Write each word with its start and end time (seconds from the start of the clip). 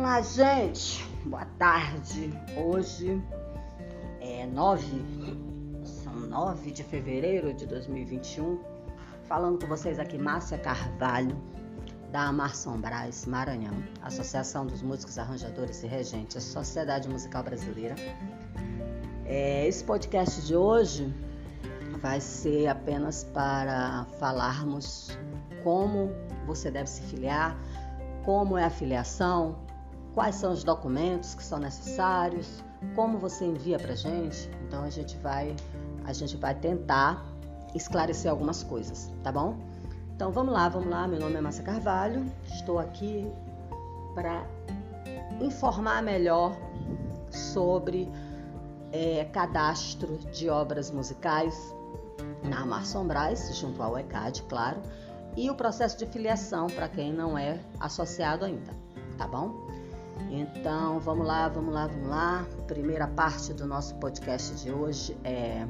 Lá, 0.00 0.20
gente. 0.20 1.04
Boa 1.24 1.44
tarde. 1.58 2.32
Hoje 2.56 3.20
é 4.20 4.46
9, 4.46 4.86
são 5.82 6.14
9 6.14 6.70
de 6.70 6.84
fevereiro 6.84 7.52
de 7.52 7.66
2021. 7.66 8.60
Falando 9.24 9.58
com 9.60 9.66
vocês 9.66 9.98
aqui, 9.98 10.16
Márcia 10.16 10.56
Carvalho, 10.56 11.36
da 12.12 12.28
Amar 12.28 12.54
Sombrais, 12.54 13.26
Maranhão, 13.26 13.74
Associação 14.00 14.64
dos 14.64 14.82
Músicos 14.82 15.18
Arranjadores 15.18 15.82
e 15.82 15.88
Regentes, 15.88 16.44
Sociedade 16.44 17.08
Musical 17.08 17.42
Brasileira. 17.42 17.96
É, 19.26 19.66
esse 19.66 19.82
podcast 19.82 20.46
de 20.46 20.54
hoje 20.54 21.12
vai 22.00 22.20
ser 22.20 22.68
apenas 22.68 23.24
para 23.24 24.06
falarmos 24.20 25.18
como 25.64 26.12
você 26.46 26.70
deve 26.70 26.88
se 26.88 27.02
filiar, 27.02 27.58
como 28.24 28.56
é 28.56 28.62
a 28.62 28.70
filiação, 28.70 29.66
quais 30.18 30.34
são 30.34 30.52
os 30.52 30.64
documentos 30.64 31.32
que 31.36 31.44
são 31.44 31.60
necessários, 31.60 32.64
como 32.96 33.18
você 33.18 33.44
envia 33.44 33.78
para 33.78 33.94
gente. 33.94 34.50
Então 34.66 34.82
a 34.82 34.90
gente 34.90 35.16
vai 35.18 35.54
a 36.04 36.12
gente 36.12 36.36
vai 36.36 36.56
tentar 36.56 37.24
esclarecer 37.72 38.28
algumas 38.28 38.64
coisas, 38.64 39.12
tá 39.22 39.30
bom? 39.30 39.56
Então 40.16 40.32
vamos 40.32 40.52
lá, 40.52 40.68
vamos 40.68 40.90
lá. 40.90 41.06
Meu 41.06 41.20
nome 41.20 41.36
é 41.36 41.40
Márcia 41.40 41.62
Carvalho. 41.62 42.26
Estou 42.52 42.80
aqui 42.80 43.30
para 44.12 44.44
informar 45.40 46.02
melhor 46.02 46.56
sobre 47.30 48.10
é, 48.90 49.24
cadastro 49.26 50.18
de 50.32 50.50
obras 50.50 50.90
musicais 50.90 51.72
na 52.42 52.62
Amar 52.62 52.84
Sombrais, 52.84 53.56
junto 53.56 53.80
ao 53.80 53.96
ECAD, 53.96 54.42
claro, 54.48 54.82
e 55.36 55.48
o 55.48 55.54
processo 55.54 55.96
de 55.96 56.06
filiação 56.06 56.66
para 56.66 56.88
quem 56.88 57.12
não 57.12 57.38
é 57.38 57.60
associado 57.78 58.44
ainda, 58.44 58.74
tá 59.16 59.28
bom? 59.28 59.77
Então, 60.30 60.98
vamos 61.00 61.26
lá, 61.26 61.48
vamos 61.48 61.72
lá, 61.72 61.86
vamos 61.86 62.08
lá. 62.08 62.46
Primeira 62.66 63.06
parte 63.06 63.52
do 63.54 63.66
nosso 63.66 63.94
podcast 63.96 64.54
de 64.56 64.70
hoje 64.70 65.16
é 65.24 65.66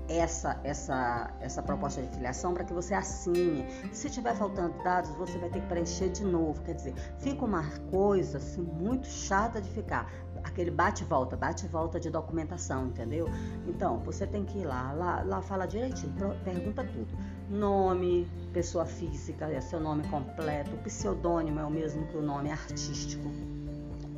essa, 0.07 0.59
essa, 0.63 1.31
essa 1.39 1.63
proposta 1.63 2.01
de 2.01 2.07
filiação 2.09 2.53
para 2.53 2.63
que 2.63 2.73
você 2.73 2.93
assine. 2.93 3.65
Se 3.91 4.09
tiver 4.09 4.35
faltando 4.35 4.81
dados, 4.83 5.09
você 5.11 5.37
vai 5.37 5.49
ter 5.49 5.61
que 5.61 5.67
preencher 5.67 6.09
de 6.09 6.23
novo. 6.23 6.61
Quer 6.63 6.75
dizer, 6.75 6.93
fica 7.19 7.43
uma 7.43 7.63
coisa 7.89 8.37
assim, 8.37 8.61
muito 8.61 9.07
chata 9.07 9.61
de 9.61 9.69
ficar 9.71 10.11
aquele 10.45 10.71
bate-volta, 10.71 11.35
bate-volta 11.35 11.99
de 11.99 12.09
documentação, 12.09 12.87
entendeu? 12.87 13.27
Então, 13.67 13.99
você 13.99 14.25
tem 14.27 14.45
que 14.45 14.59
ir 14.59 14.65
lá, 14.65 14.91
lá, 14.93 15.23
lá 15.23 15.41
fala 15.41 15.65
direitinho, 15.65 16.13
pergunta 16.43 16.83
tudo. 16.83 17.07
Nome, 17.49 18.27
pessoa 18.53 18.85
física, 18.85 19.45
é 19.45 19.59
seu 19.59 19.79
nome 19.79 20.07
completo, 20.07 20.75
pseudônimo 20.77 21.59
é 21.59 21.65
o 21.65 21.69
mesmo 21.69 22.05
que 22.07 22.17
o 22.17 22.21
nome 22.21 22.51
artístico. 22.51 23.29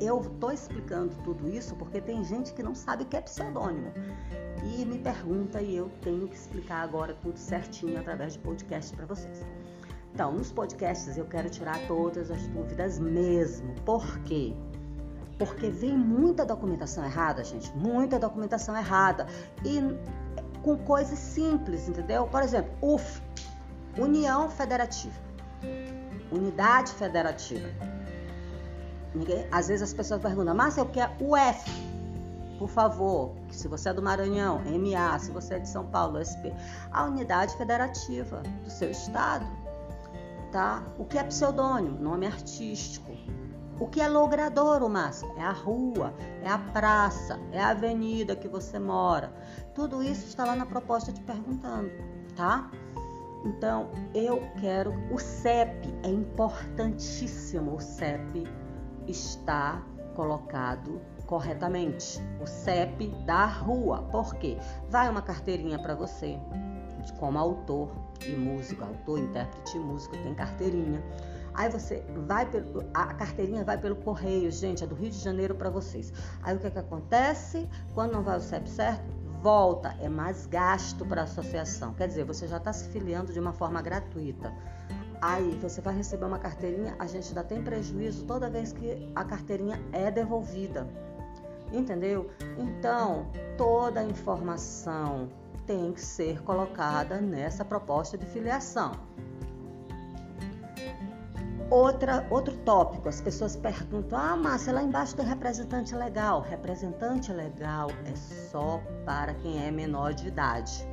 Eu 0.00 0.20
estou 0.20 0.52
explicando 0.52 1.14
tudo 1.24 1.48
isso 1.48 1.74
porque 1.74 2.00
tem 2.00 2.22
gente 2.22 2.52
que 2.52 2.62
não 2.62 2.74
sabe 2.74 3.02
o 3.02 3.06
que 3.06 3.16
é 3.16 3.20
pseudônimo 3.20 3.92
e 4.64 4.84
me 4.84 4.98
pergunta 4.98 5.60
e 5.60 5.76
eu 5.76 5.90
tenho 6.00 6.28
que 6.28 6.36
explicar 6.36 6.82
agora 6.82 7.14
tudo 7.14 7.36
certinho 7.36 7.98
através 7.98 8.34
de 8.34 8.38
podcast 8.38 8.94
para 8.94 9.06
vocês. 9.06 9.44
Então, 10.14 10.32
nos 10.32 10.52
podcasts 10.52 11.16
eu 11.16 11.24
quero 11.24 11.50
tirar 11.50 11.78
todas 11.88 12.30
as 12.30 12.46
dúvidas 12.48 12.98
mesmo. 12.98 13.74
Por 13.84 14.18
quê? 14.20 14.54
Porque 15.38 15.70
vem 15.70 15.96
muita 15.96 16.44
documentação 16.44 17.04
errada, 17.04 17.44
gente, 17.44 17.70
muita 17.76 18.18
documentação 18.18 18.76
errada. 18.76 19.26
E 19.64 19.80
com 20.62 20.76
coisas 20.78 21.18
simples, 21.18 21.88
entendeu? 21.88 22.26
Por 22.26 22.42
exemplo, 22.42 22.70
UF, 22.82 23.22
União 23.96 24.50
Federativa. 24.50 25.14
Unidade 26.30 26.92
Federativa. 26.92 27.68
Ninguém, 29.14 29.46
às 29.50 29.68
vezes 29.68 29.82
as 29.82 29.94
pessoas 29.94 30.20
perguntam, 30.20 30.54
mas 30.54 30.76
o 30.76 30.86
que 30.86 31.00
é 31.00 31.10
UF? 31.20 31.88
Por 32.58 32.68
favor, 32.68 33.36
se 33.52 33.68
você 33.68 33.90
é 33.90 33.92
do 33.94 34.02
Maranhão, 34.02 34.60
MA, 34.64 35.18
se 35.20 35.30
você 35.30 35.54
é 35.54 35.58
de 35.60 35.68
São 35.68 35.86
Paulo, 35.86 36.18
SP, 36.18 36.50
a 36.90 37.04
unidade 37.04 37.56
federativa 37.56 38.42
do 38.64 38.70
seu 38.70 38.90
estado, 38.90 39.46
tá? 40.50 40.82
O 40.98 41.04
que 41.04 41.16
é 41.16 41.22
pseudônimo? 41.22 41.98
Nome 42.00 42.26
artístico. 42.26 43.12
O 43.80 43.86
que 43.86 44.00
é 44.00 44.08
logradouro, 44.08 44.88
Márcio? 44.88 45.32
É 45.36 45.42
a 45.42 45.52
rua, 45.52 46.12
é 46.42 46.50
a 46.50 46.58
praça, 46.58 47.38
é 47.52 47.60
a 47.60 47.68
avenida 47.68 48.34
que 48.34 48.48
você 48.48 48.78
mora. 48.78 49.32
Tudo 49.72 50.02
isso 50.02 50.26
está 50.26 50.44
lá 50.44 50.56
na 50.56 50.66
proposta 50.66 51.12
te 51.12 51.20
perguntando, 51.20 51.90
tá? 52.34 52.68
Então, 53.44 53.88
eu 54.12 54.42
quero. 54.60 54.92
O 55.12 55.18
CEP 55.18 55.94
é 56.02 56.08
importantíssimo. 56.08 57.76
O 57.76 57.80
CEP 57.80 58.48
está 59.06 59.80
colocado 60.16 61.00
corretamente. 61.26 62.20
O 62.42 62.46
CEP 62.46 63.08
da 63.24 63.46
rua. 63.46 64.02
Por 64.10 64.34
quê? 64.34 64.58
Vai 64.90 65.08
uma 65.08 65.22
carteirinha 65.22 65.78
para 65.78 65.94
você, 65.94 66.36
como 67.20 67.38
autor 67.38 67.92
e 68.26 68.32
músico, 68.32 68.82
autor, 68.84 69.20
intérprete 69.20 69.76
e 69.76 69.80
músico, 69.80 70.16
tem 70.16 70.34
carteirinha 70.34 71.00
Aí 71.58 71.68
você 71.68 72.04
vai 72.24 72.48
pelo, 72.48 72.84
a 72.94 73.06
carteirinha 73.06 73.64
vai 73.64 73.76
pelo 73.76 73.96
correio, 73.96 74.48
gente, 74.48 74.84
é 74.84 74.86
do 74.86 74.94
Rio 74.94 75.10
de 75.10 75.18
Janeiro 75.18 75.56
para 75.56 75.68
vocês. 75.68 76.12
Aí 76.40 76.54
o 76.54 76.60
que, 76.60 76.70
que 76.70 76.78
acontece? 76.78 77.68
Quando 77.94 78.12
não 78.12 78.22
vai 78.22 78.38
o 78.38 78.40
CEP 78.40 78.70
certo, 78.70 79.02
volta, 79.42 79.92
é 80.00 80.08
mais 80.08 80.46
gasto 80.46 81.04
para 81.04 81.22
a 81.22 81.24
associação. 81.24 81.94
Quer 81.94 82.06
dizer, 82.06 82.24
você 82.24 82.46
já 82.46 82.58
está 82.58 82.72
se 82.72 82.88
filiando 82.90 83.32
de 83.32 83.40
uma 83.40 83.52
forma 83.52 83.82
gratuita. 83.82 84.54
Aí 85.20 85.58
você 85.60 85.80
vai 85.80 85.96
receber 85.96 86.26
uma 86.26 86.38
carteirinha, 86.38 86.94
a 86.96 87.06
gente 87.06 87.26
ainda 87.26 87.42
tem 87.42 87.60
prejuízo 87.60 88.24
toda 88.24 88.48
vez 88.48 88.72
que 88.72 89.10
a 89.16 89.24
carteirinha 89.24 89.82
é 89.92 90.12
devolvida. 90.12 90.86
Entendeu? 91.72 92.30
Então, 92.56 93.32
toda 93.56 93.98
a 93.98 94.04
informação 94.04 95.28
tem 95.66 95.92
que 95.92 96.00
ser 96.00 96.40
colocada 96.44 97.20
nessa 97.20 97.64
proposta 97.64 98.16
de 98.16 98.26
filiação. 98.26 98.92
Outra, 101.70 102.26
outro 102.30 102.56
tópico, 102.58 103.08
as 103.08 103.20
pessoas 103.20 103.54
perguntam: 103.54 104.18
ah, 104.18 104.36
Márcia, 104.36 104.72
lá 104.72 104.82
embaixo 104.82 105.14
tem 105.14 105.26
representante 105.26 105.94
legal. 105.94 106.40
Representante 106.40 107.30
legal 107.32 107.90
é 108.06 108.16
só 108.16 108.80
para 109.04 109.34
quem 109.34 109.62
é 109.66 109.70
menor 109.70 110.14
de 110.14 110.28
idade. 110.28 110.86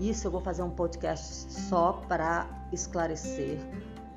Isso 0.00 0.26
eu 0.26 0.30
vou 0.30 0.40
fazer 0.40 0.62
um 0.62 0.70
podcast 0.70 1.50
só 1.50 1.92
para 2.08 2.46
esclarecer 2.72 3.58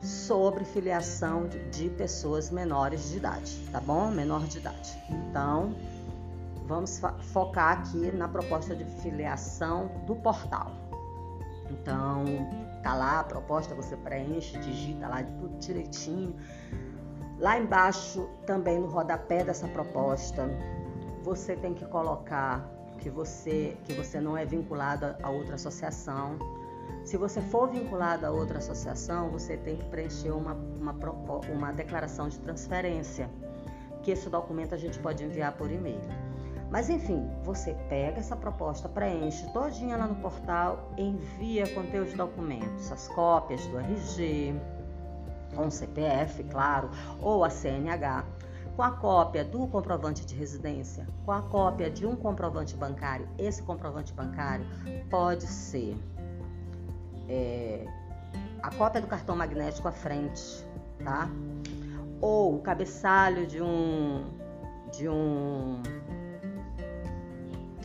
sobre 0.01 0.65
filiação 0.65 1.47
de, 1.71 1.89
pessoas 1.91 2.50
menores 2.50 3.09
de 3.09 3.17
idade, 3.17 3.57
tá 3.71 3.79
bom? 3.79 4.09
Menor 4.09 4.45
de 4.45 4.57
idade. 4.57 4.97
Então, 5.09 5.75
vamos 6.65 7.01
focar 7.33 7.79
aqui 7.79 8.12
na 8.12 8.27
proposta 8.27 8.75
de 8.75 8.83
filiação 9.01 9.91
do 10.05 10.15
portal. 10.15 10.71
Então, 11.69 12.25
tá 12.81 12.93
lá 12.93 13.19
a 13.19 13.23
proposta, 13.23 13.75
você 13.75 13.95
preenche, 13.97 14.57
digita 14.59 15.07
lá 15.07 15.23
tudo 15.23 15.57
direitinho. 15.59 16.35
Lá 17.39 17.57
embaixo, 17.57 18.29
também 18.45 18.79
no 18.79 18.87
rodapé 18.87 19.43
dessa 19.43 19.67
proposta, 19.67 20.49
você 21.23 21.55
tem 21.55 21.73
que 21.73 21.85
colocar 21.85 22.69
que 22.97 23.09
você 23.09 23.77
que 23.85 23.93
você 23.93 24.19
não 24.19 24.35
é 24.35 24.45
vinculado 24.45 25.15
a 25.23 25.29
outra 25.29 25.55
associação. 25.55 26.37
Se 27.05 27.17
você 27.17 27.41
for 27.41 27.69
vinculado 27.69 28.25
a 28.25 28.31
outra 28.31 28.57
associação, 28.57 29.29
você 29.29 29.55
tem 29.55 29.77
que 29.77 29.85
preencher 29.85 30.31
uma, 30.31 30.53
uma, 30.53 30.93
uma 31.49 31.71
declaração 31.71 32.27
de 32.27 32.37
transferência, 32.39 33.29
que 34.03 34.11
esse 34.11 34.29
documento 34.29 34.75
a 34.75 34.77
gente 34.77 34.99
pode 34.99 35.23
enviar 35.23 35.53
por 35.53 35.71
e-mail. 35.71 36.28
Mas 36.69 36.89
enfim, 36.89 37.27
você 37.44 37.74
pega 37.89 38.19
essa 38.19 38.36
proposta, 38.36 38.88
preenche 38.88 39.51
todinha 39.51 39.98
lá 39.98 40.06
no 40.06 40.16
portal, 40.16 40.92
envia 40.98 41.68
com 41.74 41.83
teus 41.88 42.13
documentos, 42.13 42.92
as 42.92 43.07
cópias 43.07 43.66
do 43.68 43.80
RG, 43.80 44.56
com 45.56 45.69
CPF, 45.69 46.44
claro, 46.44 46.92
ou 47.21 47.44
a 47.44 47.50
CNH, 47.50 48.24
com 48.75 48.83
a 48.83 48.92
cópia 48.92 49.44
do 49.44 49.68
comprovante 49.68 50.24
de 50.25 50.36
residência, 50.36 51.07
com 51.25 51.31
a 51.31 51.42
cópia 51.42 51.89
de 51.89 52.06
um 52.06 52.16
comprovante 52.16 52.75
bancário. 52.75 53.27
Esse 53.38 53.63
comprovante 53.63 54.13
bancário 54.13 54.65
pode 55.10 55.48
ser 55.48 55.98
é, 57.27 57.86
a 58.62 58.74
cópia 58.75 59.01
do 59.01 59.07
cartão 59.07 59.36
magnético 59.36 59.88
à 59.88 59.92
frente, 59.92 60.65
tá? 61.04 61.30
Ou 62.22 62.56
o 62.56 62.62
cabeçalho 62.62 63.48
de 63.48 63.62
um 63.62 64.24
de 64.92 65.07
um 65.07 65.81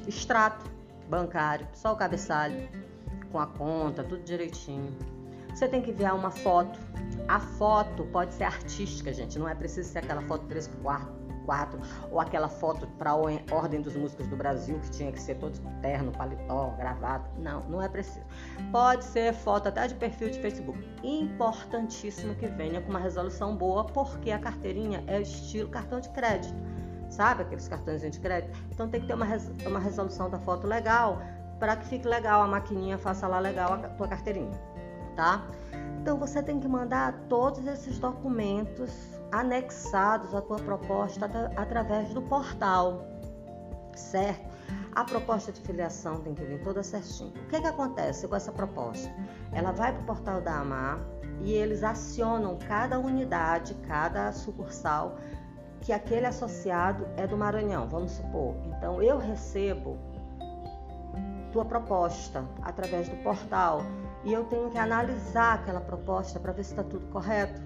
extrato 0.06 0.70
bancário, 1.08 1.66
só 1.72 1.92
o 1.92 1.96
cabeçalho, 1.96 2.68
com 3.30 3.38
a 3.38 3.46
conta, 3.46 4.02
tudo 4.02 4.22
direitinho. 4.22 4.96
Você 5.54 5.68
tem 5.68 5.80
que 5.82 5.90
enviar 5.90 6.14
uma 6.14 6.30
foto. 6.30 6.78
A 7.28 7.38
foto 7.38 8.04
pode 8.06 8.34
ser 8.34 8.44
artística, 8.44 9.12
gente, 9.12 9.38
não 9.38 9.48
é 9.48 9.54
preciso 9.54 9.88
ser 9.88 9.98
aquela 9.98 10.22
foto 10.22 10.46
3x4 10.46 11.24
4, 11.44 11.78
ou 12.10 12.20
aquela 12.20 12.48
foto 12.48 12.86
para 12.98 13.10
a 13.10 13.14
Ordem 13.14 13.80
dos 13.80 13.94
Músicos 13.94 14.26
do 14.28 14.36
Brasil, 14.36 14.78
que 14.80 14.90
tinha 14.90 15.12
que 15.12 15.20
ser 15.20 15.36
todo 15.36 15.58
terno, 15.80 16.12
paletó, 16.12 16.74
gravata. 16.76 17.30
Não, 17.38 17.60
não 17.68 17.82
é 17.82 17.88
preciso. 17.88 18.24
Pode 18.72 19.04
ser 19.04 19.32
foto 19.32 19.68
até 19.68 19.86
de 19.86 19.94
perfil 19.94 20.30
de 20.30 20.38
Facebook. 20.40 20.78
Importantíssimo 21.02 22.34
que 22.34 22.46
venha 22.46 22.80
com 22.80 22.90
uma 22.90 23.00
resolução 23.00 23.56
boa, 23.56 23.84
porque 23.84 24.30
a 24.30 24.38
carteirinha 24.38 25.04
é 25.06 25.20
estilo 25.20 25.68
cartão 25.68 26.00
de 26.00 26.08
crédito 26.10 26.54
sabe? 27.14 27.42
Aqueles 27.42 27.68
cartões 27.68 28.02
de 28.02 28.18
crédito. 28.18 28.58
Então 28.72 28.88
tem 28.88 29.00
que 29.00 29.06
ter 29.06 29.14
uma, 29.14 29.26
uma 29.66 29.78
resolução 29.78 30.28
da 30.28 30.38
foto 30.38 30.66
legal 30.66 31.22
para 31.58 31.76
que 31.76 31.86
fique 31.86 32.06
legal 32.06 32.42
a 32.42 32.48
maquininha, 32.48 32.98
faça 32.98 33.26
lá 33.26 33.38
legal 33.38 33.74
a 33.74 33.78
tua 33.90 34.08
carteirinha, 34.08 34.60
tá? 35.14 35.42
Então 36.00 36.18
você 36.18 36.42
tem 36.42 36.60
que 36.60 36.68
mandar 36.68 37.14
todos 37.28 37.66
esses 37.66 37.98
documentos 37.98 38.90
anexados 39.32 40.34
à 40.34 40.42
tua 40.42 40.58
proposta 40.58 41.30
através 41.56 42.12
do 42.12 42.20
portal, 42.22 43.06
certo? 43.94 44.52
A 44.94 45.02
proposta 45.04 45.50
de 45.50 45.60
filiação 45.60 46.20
tem 46.20 46.34
que 46.34 46.44
vir 46.44 46.62
toda 46.62 46.82
certinho. 46.82 47.30
O 47.30 47.48
que, 47.48 47.60
que 47.60 47.66
acontece 47.66 48.28
com 48.28 48.36
essa 48.36 48.52
proposta? 48.52 49.12
Ela 49.52 49.72
vai 49.72 49.92
para 49.92 50.02
o 50.02 50.04
portal 50.04 50.40
da 50.40 50.58
AMAR 50.58 51.00
e 51.40 51.52
eles 51.52 51.82
acionam 51.82 52.58
cada 52.68 52.98
unidade, 52.98 53.74
cada 53.88 54.30
sucursal 54.32 55.16
que 55.84 55.92
aquele 55.92 56.24
associado 56.24 57.06
é 57.14 57.26
do 57.26 57.36
Maranhão, 57.36 57.86
vamos 57.86 58.12
supor. 58.12 58.54
Então 58.66 59.02
eu 59.02 59.18
recebo 59.18 59.98
tua 61.52 61.64
proposta 61.64 62.44
através 62.62 63.08
do 63.08 63.16
portal 63.22 63.82
e 64.24 64.32
eu 64.32 64.44
tenho 64.44 64.70
que 64.70 64.78
analisar 64.78 65.56
aquela 65.56 65.80
proposta 65.80 66.40
para 66.40 66.52
ver 66.52 66.64
se 66.64 66.70
está 66.72 66.82
tudo 66.82 67.06
correto, 67.08 67.60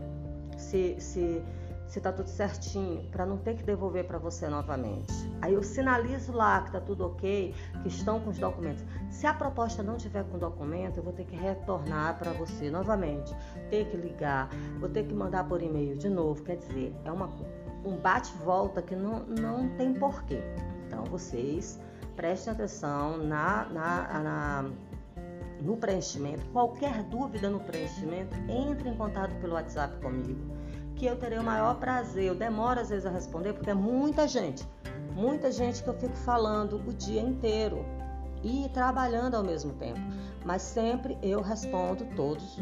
se 0.57 1.01
se 1.01 1.43
se 1.89 1.99
está 1.99 2.13
tudo 2.13 2.29
certinho, 2.29 3.03
para 3.11 3.25
não 3.25 3.39
ter 3.39 3.57
que 3.57 3.63
devolver 3.63 4.07
para 4.07 4.19
você 4.19 4.47
novamente. 4.47 5.13
Aí 5.41 5.55
eu 5.55 5.63
sinalizo 5.63 6.33
lá 6.33 6.61
que 6.61 6.69
está 6.69 6.81
tudo 6.81 7.07
ok, 7.07 7.55
que 7.83 7.89
estão 7.89 8.21
com 8.21 8.29
os 8.29 8.39
documentos. 8.39 8.85
Se 9.11 9.27
a 9.27 9.33
proposta 9.33 9.83
não 9.83 9.97
tiver 9.97 10.23
com 10.25 10.39
documento, 10.39 10.99
eu 10.99 11.03
vou 11.03 11.15
ter 11.15 11.25
que 11.25 11.35
retornar 11.35 12.19
para 12.19 12.33
você 12.33 12.71
novamente, 12.71 13.35
ter 13.71 13.87
que 13.87 13.97
ligar, 13.97 14.51
vou 14.79 14.91
ter 14.91 15.05
que 15.05 15.15
mandar 15.15 15.49
por 15.49 15.63
e-mail 15.63 15.97
de 15.97 16.11
novo. 16.11 16.43
Quer 16.45 16.57
dizer, 16.57 16.95
é 17.05 17.11
uma 17.11 17.27
um 17.89 17.97
bate-volta 17.97 18.83
que 18.83 18.95
não, 18.95 19.21
não 19.21 19.69
tem 19.77 19.95
porquê. 19.95 20.41
Então, 20.87 21.05
vocês 21.05 21.81
prestem 22.15 22.53
atenção 22.53 23.17
na, 23.19 23.65
na, 23.67 24.23
na, 24.23 24.71
no 25.63 25.77
preenchimento. 25.77 26.45
Qualquer 26.53 27.03
dúvida 27.05 27.49
no 27.49 27.61
preenchimento, 27.61 28.37
entre 28.49 28.89
em 28.89 28.95
contato 28.95 29.35
pelo 29.41 29.55
WhatsApp 29.55 30.01
comigo, 30.01 30.55
que 30.97 31.07
eu 31.07 31.17
terei 31.17 31.39
o 31.39 31.45
maior 31.45 31.77
prazer. 31.77 32.25
Eu 32.25 32.35
demoro 32.35 32.81
às 32.81 32.91
vezes 32.91 33.07
a 33.07 33.11
responder, 33.11 33.55
porque 33.55 33.71
é 33.71 33.75
muita 33.75 34.29
gente, 34.29 34.67
muita 35.15 35.51
gente 35.51 35.83
que 35.83 35.89
eu 35.89 35.95
fico 35.95 36.17
falando 36.17 36.83
o 36.87 36.93
dia 36.93 37.21
inteiro 37.21 37.85
e 38.43 38.69
trabalhando 38.73 39.35
ao 39.35 39.45
mesmo 39.45 39.73
tempo. 39.75 40.01
Mas 40.45 40.63
sempre 40.63 41.17
eu 41.23 41.41
respondo 41.41 42.05
todos 42.17 42.59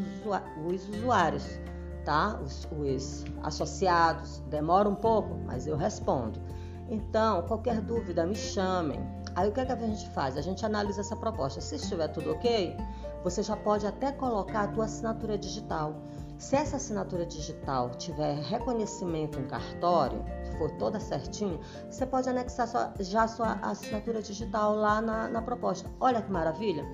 os 0.67 0.89
usuários 0.89 1.59
tá? 2.07 2.41
Os, 2.41 2.67
os 2.71 3.25
associados, 3.43 4.39
demora 4.49 4.89
um 4.89 4.95
pouco, 4.95 5.37
mas 5.45 5.67
eu 5.67 5.77
respondo. 5.77 6.41
Então, 6.89 7.43
qualquer 7.43 7.81
dúvida, 7.81 8.25
me 8.25 8.37
chamem. 8.37 9.01
Aí 9.35 9.49
o 9.49 9.53
que, 9.53 9.61
é 9.61 9.67
que 9.67 9.73
a 9.73 9.77
gente 9.77 10.09
faz? 10.11 10.37
A 10.37 10.41
gente 10.41 10.65
analisa 10.65 11.01
essa 11.01 11.17
proposta. 11.17 11.61
Se 11.61 11.75
estiver 11.75 12.09
tudo 12.09 12.31
ok, 12.31 12.77
você 13.25 13.43
já 13.43 13.57
pode 13.57 13.87
até 13.87 14.13
colocar 14.13 14.63
a 14.63 14.69
tua 14.69 14.85
assinatura 14.85 15.37
digital. 15.37 16.01
Se 16.39 16.55
essa 16.55 16.77
assinatura 16.77 17.27
digital 17.27 17.91
tiver 17.91 18.37
reconhecimento 18.37 19.41
em 19.41 19.47
cartório, 19.47 20.25
for 20.59 20.71
toda 20.73 21.01
certinho, 21.01 21.59
você 21.91 22.07
pode 22.07 22.29
anexar 22.29 22.69
sua, 22.69 22.95
já 23.01 23.25
a 23.25 23.29
sua 23.29 23.53
assinatura 23.63 24.23
digital 24.23 24.77
lá 24.77 25.01
na, 25.01 25.29
na 25.29 25.43
proposta. 25.43 25.91
Olha 25.99 26.23
que 26.23 26.31
maravilha! 26.31 26.87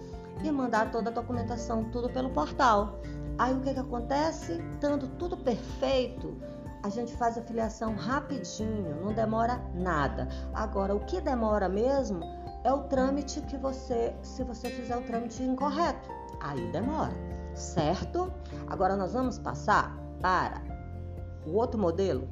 E 0.43 0.51
mandar 0.51 0.91
toda 0.91 1.11
a 1.11 1.13
documentação, 1.13 1.85
tudo 1.85 2.09
pelo 2.11 2.31
portal. 2.31 3.01
Aí 3.39 3.55
o 3.55 3.61
que, 3.61 3.73
que 3.73 3.81
acontece? 3.81 4.61
Estando 4.73 5.09
tudo 5.19 5.37
perfeito, 5.37 6.37
a 6.83 6.89
gente 6.89 7.15
faz 7.17 7.39
a 7.39 7.43
filiação 7.43 7.95
rapidinho, 7.95 9.01
não 9.03 9.13
demora 9.13 9.61
nada. 9.75 10.29
Agora, 10.53 10.95
o 10.95 11.01
que 11.01 11.21
demora 11.21 11.69
mesmo 11.69 12.21
é 12.65 12.73
o 12.73 12.85
trâmite 12.85 13.41
que 13.43 13.57
você, 13.57 14.15
se 14.23 14.43
você 14.43 14.69
fizer 14.69 14.97
o 14.97 15.03
trâmite 15.03 15.43
incorreto, 15.43 16.09
aí 16.41 16.71
demora, 16.73 17.13
certo? 17.55 18.33
Agora 18.67 18.97
nós 18.97 19.13
vamos 19.13 19.39
passar 19.39 19.97
para 20.21 20.61
o 21.47 21.55
outro 21.55 21.81
modelo 21.81 22.29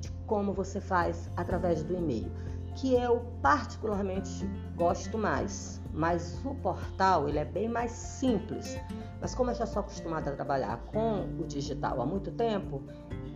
de 0.00 0.10
como 0.26 0.52
você 0.52 0.80
faz 0.80 1.30
através 1.36 1.82
do 1.82 1.94
e-mail, 1.94 2.30
que 2.74 2.94
eu 2.94 3.26
particularmente 3.42 4.46
gosto 4.76 5.16
mais 5.16 5.80
mas 5.96 6.38
o 6.44 6.54
portal 6.56 7.28
ele 7.28 7.38
é 7.38 7.44
bem 7.44 7.68
mais 7.68 7.90
simples. 7.90 8.78
Mas 9.20 9.34
como 9.34 9.50
eu 9.50 9.54
já 9.54 9.64
sou 9.64 9.80
acostumada 9.80 10.30
a 10.30 10.34
trabalhar 10.34 10.76
com 10.92 11.24
o 11.40 11.46
digital 11.46 12.00
há 12.02 12.06
muito 12.06 12.30
tempo, 12.32 12.82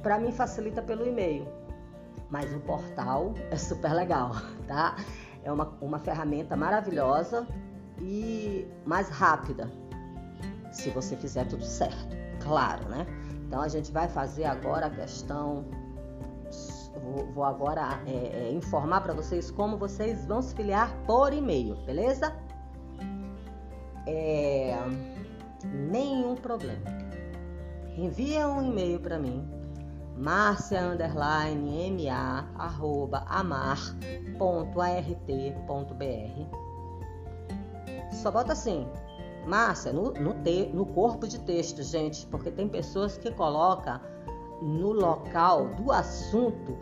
para 0.02 0.18
mim 0.18 0.30
facilita 0.30 0.82
pelo 0.82 1.06
e-mail. 1.06 1.48
Mas 2.28 2.54
o 2.54 2.60
portal 2.60 3.34
é 3.50 3.56
super 3.56 3.92
legal, 3.92 4.32
tá? 4.68 4.96
É 5.42 5.50
uma, 5.50 5.74
uma 5.80 5.98
ferramenta 5.98 6.54
maravilhosa 6.54 7.48
e 7.98 8.68
mais 8.84 9.08
rápida, 9.08 9.70
se 10.70 10.90
você 10.90 11.16
fizer 11.16 11.46
tudo 11.46 11.64
certo, 11.64 12.14
claro, 12.42 12.88
né? 12.88 13.06
Então 13.46 13.60
a 13.60 13.68
gente 13.68 13.90
vai 13.90 14.06
fazer 14.06 14.44
agora 14.44 14.86
a 14.86 14.90
questão 14.90 15.64
Vou, 17.34 17.44
agora 17.44 18.00
é, 18.06 18.48
é, 18.48 18.52
informar 18.52 19.00
para 19.00 19.14
vocês 19.14 19.50
como 19.50 19.78
vocês 19.78 20.26
vão 20.26 20.42
se 20.42 20.54
filiar 20.54 20.94
por 21.06 21.32
e-mail, 21.32 21.76
beleza? 21.86 22.36
É, 24.06 24.76
nenhum 25.64 26.34
problema. 26.36 26.82
Envia 27.96 28.48
um 28.48 28.62
e-mail 28.62 29.00
para 29.00 29.18
mim, 29.18 29.48
marcia 30.16 30.82
underline 30.82 32.00
ma 32.02 32.48
arroba 32.56 33.24
amar.art.br. 33.28 34.00
Só 38.12 38.30
bota 38.30 38.52
assim, 38.52 38.86
Márcia, 39.46 39.92
no, 39.92 40.12
no, 40.12 40.34
te, 40.34 40.66
no 40.72 40.86
corpo 40.86 41.26
de 41.26 41.38
texto, 41.40 41.82
gente, 41.82 42.26
porque 42.26 42.50
tem 42.50 42.68
pessoas 42.68 43.16
que 43.16 43.30
colocam 43.30 44.00
no 44.60 44.92
local 44.92 45.68
do 45.74 45.90
assunto 45.90 46.76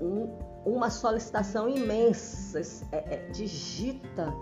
um, 0.00 0.28
uma 0.64 0.90
solicitação 0.90 1.68
imensa, 1.68 2.60
é, 2.92 3.14
é, 3.14 3.28
digita 3.30 4.32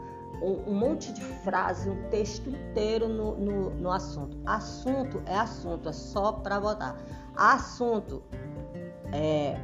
um, 0.43 0.71
um 0.71 0.75
monte 0.75 1.13
de 1.13 1.21
frase, 1.21 1.89
um 1.89 2.09
texto 2.11 2.49
inteiro 2.51 3.09
no, 3.09 3.37
no, 3.37 3.71
no 3.71 3.91
assunto. 3.91 4.39
Assunto 4.47 5.23
é 5.27 5.37
assunto, 5.37 5.89
é 5.89 5.93
só 5.93 6.33
para 6.33 6.61
botar. 6.61 6.97
Assunto 7.37 8.23
é 9.13 9.59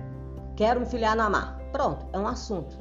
quero 0.57 0.81
me 0.81 0.87
filiar 0.87 1.17
na 1.17 1.27
AMAR. 1.27 1.59
Pronto, 1.73 2.07
é 2.13 2.19
um 2.19 2.27
assunto. 2.27 2.77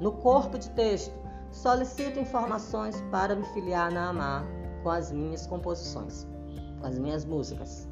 No 0.00 0.12
corpo 0.12 0.58
de 0.58 0.70
texto, 0.70 1.14
solicito 1.50 2.18
informações 2.18 3.00
para 3.10 3.36
me 3.36 3.44
filiar 3.46 3.92
na 3.92 4.08
AMAR 4.08 4.44
com 4.82 4.90
as 4.90 5.12
minhas 5.12 5.46
composições, 5.46 6.26
com 6.80 6.86
as 6.86 6.98
minhas 6.98 7.24
músicas. 7.24 7.88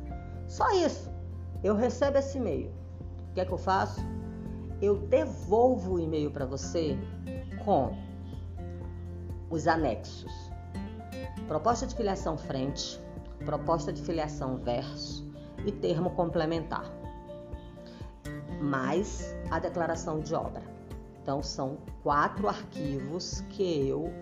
Só 0.46 0.70
isso. 0.72 1.10
Eu 1.62 1.76
recebo 1.76 2.18
esse 2.18 2.38
e-mail. 2.38 2.72
O 3.30 3.34
que 3.34 3.40
é 3.40 3.44
que 3.44 3.52
eu 3.52 3.58
faço? 3.58 4.00
Eu 4.80 4.96
devolvo 4.96 5.94
o 5.94 6.00
e-mail 6.00 6.30
para 6.30 6.46
você 6.46 6.98
com 7.64 7.94
os 9.50 9.66
anexos. 9.66 10.32
Proposta 11.46 11.86
de 11.86 11.94
filiação 11.94 12.38
frente, 12.38 13.00
proposta 13.44 13.92
de 13.92 14.00
filiação 14.00 14.56
verso 14.56 15.28
e 15.66 15.72
termo 15.72 16.10
complementar. 16.10 16.90
Mais 18.62 19.34
a 19.50 19.58
declaração 19.58 20.20
de 20.20 20.34
obra. 20.34 20.62
Então 21.20 21.42
são 21.42 21.78
quatro 22.02 22.48
arquivos 22.48 23.40
que 23.50 23.88
eu 23.88 24.12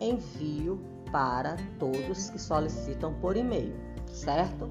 envio 0.00 0.80
para 1.10 1.56
todos 1.78 2.30
que 2.30 2.38
solicitam 2.38 3.14
por 3.14 3.36
e-mail, 3.36 3.74
certo? 4.06 4.68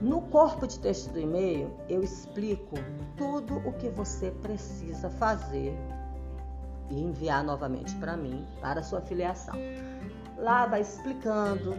No 0.00 0.22
corpo 0.22 0.66
de 0.66 0.80
texto 0.80 1.12
do 1.12 1.20
e-mail, 1.20 1.70
eu 1.88 2.02
explico 2.02 2.74
tudo 3.16 3.58
o 3.58 3.72
que 3.74 3.88
você 3.88 4.32
precisa 4.42 5.08
fazer 5.08 5.72
e 6.92 7.02
enviar 7.02 7.42
novamente 7.42 7.94
para 7.96 8.16
mim, 8.16 8.46
para 8.60 8.82
sua 8.82 9.00
filiação. 9.00 9.54
Lá 10.36 10.66
vai 10.66 10.82
explicando 10.82 11.74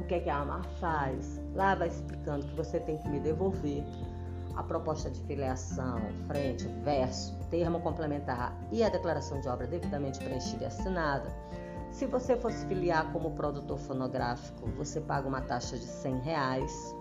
o 0.00 0.04
que, 0.04 0.14
é 0.14 0.20
que 0.20 0.30
a 0.30 0.38
Amar 0.38 0.64
faz, 0.80 1.40
lá 1.54 1.74
vai 1.74 1.88
explicando 1.88 2.46
que 2.46 2.54
você 2.54 2.80
tem 2.80 2.96
que 2.98 3.08
me 3.08 3.20
devolver 3.20 3.84
a 4.56 4.62
proposta 4.62 5.10
de 5.10 5.20
filiação, 5.22 6.00
frente, 6.26 6.66
verso, 6.82 7.38
termo 7.50 7.80
complementar 7.80 8.56
e 8.72 8.82
a 8.82 8.88
declaração 8.88 9.40
de 9.40 9.48
obra 9.48 9.66
devidamente 9.66 10.18
preenchida 10.18 10.64
e 10.64 10.66
assinada. 10.66 11.28
Se 11.90 12.06
você 12.06 12.36
fosse 12.36 12.66
filiar 12.66 13.12
como 13.12 13.32
produtor 13.32 13.78
fonográfico, 13.78 14.68
você 14.70 15.00
paga 15.00 15.28
uma 15.28 15.40
taxa 15.40 15.76
de 15.76 15.84
100 15.84 16.18
reais. 16.20 16.94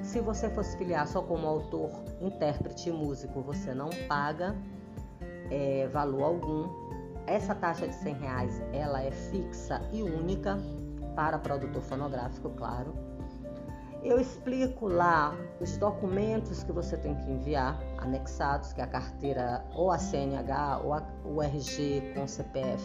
Se 0.00 0.20
você 0.20 0.48
fosse 0.48 0.76
filiar 0.78 1.06
só 1.06 1.20
como 1.22 1.46
autor, 1.46 1.90
intérprete 2.20 2.88
e 2.88 2.92
músico, 2.92 3.42
você 3.42 3.74
não 3.74 3.90
paga 4.06 4.56
é, 5.50 5.88
valor 5.88 6.22
algum. 6.22 6.68
Essa 7.26 7.54
taxa 7.54 7.86
de 7.86 7.94
100 7.94 8.14
reais 8.14 8.62
ela 8.72 9.02
é 9.02 9.10
fixa 9.10 9.82
e 9.92 10.02
única 10.02 10.58
para 11.14 11.38
produtor 11.38 11.82
fonográfico, 11.82 12.50
claro. 12.50 12.94
Eu 14.02 14.20
explico 14.20 14.86
lá 14.86 15.36
os 15.60 15.76
documentos 15.76 16.62
que 16.62 16.70
você 16.70 16.96
tem 16.96 17.16
que 17.16 17.30
enviar, 17.30 17.78
anexados, 17.98 18.72
que 18.72 18.80
é 18.80 18.84
a 18.84 18.86
carteira 18.86 19.64
ou 19.74 19.90
a 19.90 19.98
CNH 19.98 20.80
ou 20.84 20.94
a, 20.94 21.02
o 21.24 21.42
RG 21.42 22.14
com 22.14 22.26
CPF, 22.26 22.84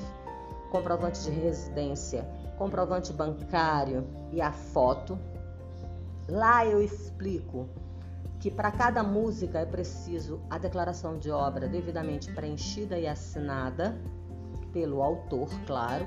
comprovante 0.72 1.22
de 1.22 1.29
residência, 1.29 2.27
comprovante 2.58 3.13
bancário 3.13 4.08
e 4.32 4.41
a 4.41 4.51
foto. 4.51 5.17
Lá 6.27 6.65
eu 6.65 6.82
explico 6.82 7.70
que 8.43 8.51
para 8.51 8.69
cada 8.73 9.01
música 9.01 9.59
é 9.59 9.65
preciso 9.65 10.41
a 10.50 10.57
declaração 10.57 11.17
de 11.17 11.31
obra 11.31 11.65
devidamente 11.65 12.29
preenchida 12.33 13.00
e 13.00 13.07
assinada 13.07 13.97
pelo 14.73 15.01
autor, 15.01 15.47
claro. 15.65 16.05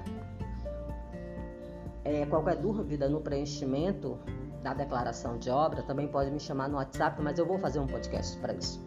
É, 2.05 2.27
qualquer 2.27 2.57
dúvida 2.57 3.09
no 3.09 3.23
preenchimento 3.23 4.19
da 4.63 4.75
declaração 4.75 5.39
de 5.39 5.49
obra 5.49 5.83
também 5.83 6.07
pode 6.09 6.31
me 6.31 6.39
chamar 6.39 6.69
no 6.69 6.77
WhatsApp, 6.77 7.23
mas 7.23 7.39
eu 7.39 7.47
vou 7.47 7.59
fazer 7.59 7.79
um 7.79 7.87
podcast 7.87 8.37
para 8.37 8.53
isso. 8.53 8.85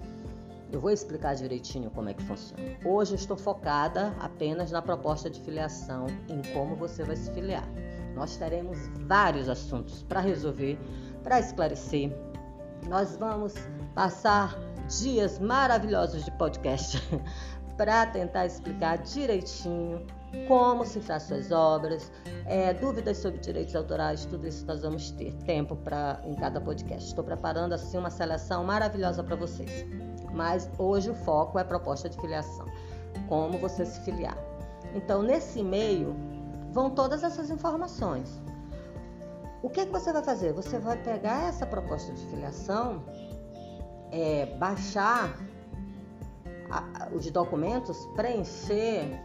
Eu 0.71 0.79
vou 0.79 0.91
explicar 0.91 1.33
direitinho 1.33 1.89
como 1.89 2.07
é 2.07 2.13
que 2.13 2.21
funciona. 2.21 2.61
Hoje 2.85 3.15
estou 3.15 3.35
focada 3.35 4.13
apenas 4.19 4.69
na 4.69 4.79
proposta 4.79 5.27
de 5.27 5.41
filiação, 5.41 6.05
em 6.29 6.39
como 6.53 6.75
você 6.75 7.03
vai 7.03 7.15
se 7.15 7.31
filiar. 7.31 7.67
Nós 8.13 8.37
teremos 8.37 8.77
vários 9.07 9.49
assuntos 9.49 10.03
para 10.03 10.19
resolver, 10.19 10.77
para 11.23 11.39
esclarecer, 11.39 12.15
nós 12.87 13.15
vamos 13.17 13.53
passar 13.93 14.55
dias 14.87 15.39
maravilhosos 15.39 16.23
de 16.25 16.31
podcast 16.31 16.97
para 17.77 18.05
tentar 18.07 18.45
explicar 18.45 18.97
direitinho 18.97 20.05
como 20.47 20.85
se 20.85 20.99
faz 20.99 21.23
suas 21.23 21.51
obras, 21.51 22.11
é, 22.45 22.73
dúvidas 22.73 23.17
sobre 23.17 23.39
direitos 23.39 23.75
autorais, 23.75 24.25
tudo 24.25 24.47
isso 24.47 24.65
nós 24.65 24.81
vamos 24.81 25.11
ter 25.11 25.33
tempo 25.45 25.75
para 25.75 26.21
em 26.23 26.35
cada 26.35 26.61
podcast. 26.61 27.09
Estou 27.09 27.23
preparando 27.23 27.73
assim 27.73 27.97
uma 27.97 28.11
seleção 28.11 28.63
maravilhosa 28.63 29.23
para 29.23 29.35
vocês. 29.35 29.85
Mas 30.31 30.69
hoje 30.77 31.09
o 31.09 31.15
foco 31.15 31.57
é 31.57 31.63
proposta 31.63 32.07
de 32.07 32.19
filiação, 32.19 32.67
como 33.27 33.57
você 33.57 33.85
se 33.85 33.99
filiar. 34.01 34.37
Então 34.93 35.23
nesse 35.23 35.59
e-mail 35.59 36.15
vão 36.71 36.89
todas 36.91 37.23
essas 37.23 37.49
informações. 37.49 38.39
O 39.61 39.69
que, 39.69 39.81
é 39.81 39.85
que 39.85 39.91
você 39.91 40.13
vai 40.13 40.23
fazer? 40.23 40.53
Você 40.53 40.79
vai 40.79 40.97
pegar 40.97 41.49
essa 41.49 41.65
proposta 41.65 42.13
de 42.13 42.25
filiação, 42.27 43.03
é, 44.11 44.45
baixar 44.57 45.35
a, 46.71 47.09
os 47.13 47.29
documentos, 47.29 47.97
preencher, 48.15 49.19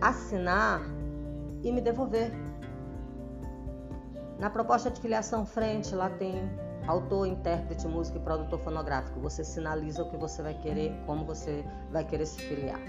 assinar 0.00 0.82
e 1.62 1.70
me 1.70 1.80
devolver. 1.80 2.32
Na 4.38 4.50
proposta 4.50 4.90
de 4.90 5.00
filiação 5.00 5.46
frente, 5.46 5.94
lá 5.94 6.10
tem 6.10 6.42
autor, 6.86 7.26
intérprete, 7.26 7.86
músico 7.86 8.18
e 8.18 8.20
produtor 8.20 8.58
fonográfico. 8.58 9.20
Você 9.20 9.44
sinaliza 9.44 10.02
o 10.02 10.10
que 10.10 10.16
você 10.16 10.42
vai 10.42 10.54
querer, 10.54 10.92
como 11.06 11.24
você 11.24 11.64
vai 11.92 12.04
querer 12.04 12.26
se 12.26 12.40
filiar. 12.40 12.80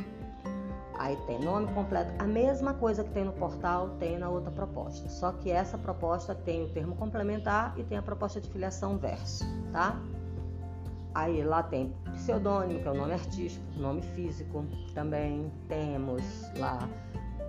Aí 0.97 1.15
tem 1.27 1.39
nome 1.39 1.71
completo, 1.73 2.11
a 2.17 2.25
mesma 2.25 2.73
coisa 2.73 3.03
que 3.03 3.11
tem 3.11 3.23
no 3.23 3.33
portal 3.33 3.89
tem 3.99 4.17
na 4.17 4.29
outra 4.29 4.51
proposta. 4.51 5.07
Só 5.09 5.31
que 5.31 5.51
essa 5.51 5.77
proposta 5.77 6.33
tem 6.33 6.63
o 6.63 6.69
termo 6.69 6.95
complementar 6.95 7.73
e 7.77 7.83
tem 7.83 7.97
a 7.97 8.01
proposta 8.01 8.41
de 8.41 8.49
filiação 8.49 8.97
verso, 8.97 9.45
tá? 9.71 9.99
Aí 11.13 11.43
lá 11.43 11.63
tem 11.63 11.95
pseudônimo, 12.13 12.79
que 12.79 12.87
é 12.87 12.91
o 12.91 12.95
nome 12.95 13.13
artístico, 13.13 13.65
nome 13.75 14.01
físico. 14.01 14.65
Também 14.93 15.51
temos 15.67 16.23
lá 16.57 16.87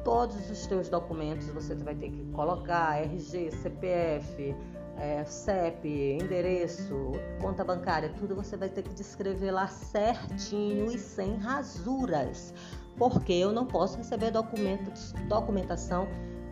todos 0.04 0.50
os 0.50 0.66
teus 0.66 0.88
documentos, 0.88 1.48
você 1.48 1.74
vai 1.74 1.94
ter 1.94 2.10
que 2.10 2.24
colocar 2.32 3.02
RG, 3.02 3.50
CPF, 3.50 4.54
é, 4.98 5.24
CEP, 5.24 6.18
endereço, 6.20 7.12
conta 7.40 7.62
bancária, 7.62 8.12
tudo 8.18 8.34
você 8.34 8.56
vai 8.56 8.68
ter 8.68 8.82
que 8.82 8.94
descrever 8.94 9.50
lá 9.50 9.68
certinho 9.68 10.86
e 10.86 10.98
sem 10.98 11.36
rasuras 11.36 12.54
porque 12.98 13.32
eu 13.32 13.52
não 13.52 13.64
posso 13.64 13.96
receber 13.98 14.30
documentos, 14.30 15.12
documentação 15.28 16.08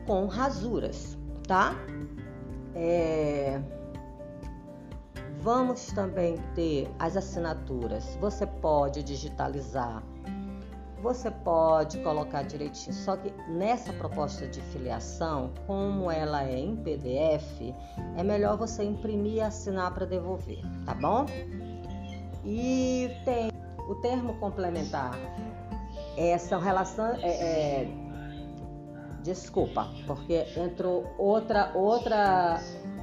com 0.06 0.26
rasuras, 0.26 1.18
tá? 1.46 1.74
É... 2.74 3.60
Vamos 5.40 5.86
também 5.86 6.36
ter 6.54 6.88
as 6.98 7.16
assinaturas. 7.16 8.16
Você 8.20 8.46
pode 8.46 9.02
digitalizar, 9.02 10.02
você 11.02 11.30
pode 11.30 11.98
colocar 11.98 12.42
direitinho. 12.42 12.94
Só 12.94 13.16
que 13.16 13.32
nessa 13.48 13.92
proposta 13.92 14.46
de 14.46 14.60
filiação, 14.60 15.52
como 15.66 16.10
ela 16.10 16.44
é 16.44 16.58
em 16.58 16.76
PDF, 16.76 17.60
é 18.16 18.22
melhor 18.22 18.56
você 18.56 18.82
imprimir 18.82 19.34
e 19.34 19.40
assinar 19.40 19.92
para 19.94 20.06
devolver, 20.06 20.60
tá 20.84 20.94
bom? 20.94 21.26
E 22.44 23.10
tem 23.24 23.50
o 23.88 23.94
termo 23.96 24.34
complementar 24.38 25.12
são 26.38 26.60
relações. 26.60 27.22
É, 27.22 27.82
é, 27.82 27.88
desculpa, 29.22 29.88
porque 30.06 30.46
entrou 30.56 31.04
outra, 31.18 31.72
outra, 31.74 32.60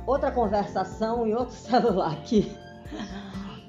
outra 0.07 0.31
conversação 0.31 1.27
em 1.27 1.33
outro 1.33 1.55
celular 1.55 2.13
aqui. 2.13 2.57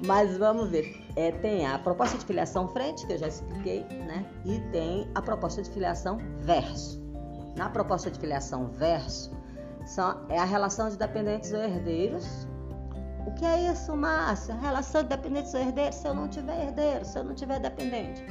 Mas 0.06 0.36
vamos 0.36 0.70
ver. 0.70 1.02
É, 1.16 1.30
tem 1.30 1.66
a 1.66 1.78
proposta 1.78 2.18
de 2.18 2.24
filiação 2.24 2.68
frente, 2.68 3.06
que 3.06 3.12
eu 3.12 3.18
já 3.18 3.28
expliquei, 3.28 3.84
né? 3.84 4.26
E 4.44 4.60
tem 4.70 5.08
a 5.14 5.22
proposta 5.22 5.62
de 5.62 5.70
filiação 5.70 6.18
verso. 6.40 7.02
Na 7.56 7.68
proposta 7.68 8.10
de 8.10 8.18
filiação 8.18 8.66
verso, 8.66 9.30
são, 9.86 10.26
é 10.28 10.38
a 10.38 10.44
relação 10.44 10.88
de 10.88 10.96
dependentes 10.96 11.52
ou 11.52 11.62
herdeiros. 11.62 12.48
O 13.26 13.32
que 13.32 13.44
é 13.44 13.70
isso, 13.70 13.96
Márcia? 13.96 14.54
Relação 14.56 15.02
de 15.02 15.08
dependentes 15.08 15.54
ou 15.54 15.60
herdeiros 15.60 15.94
se 15.96 16.06
eu 16.06 16.14
não 16.14 16.28
tiver 16.28 16.66
herdeiro, 16.66 17.04
se 17.04 17.18
eu 17.18 17.24
não 17.24 17.34
tiver 17.34 17.60
dependente. 17.60 18.26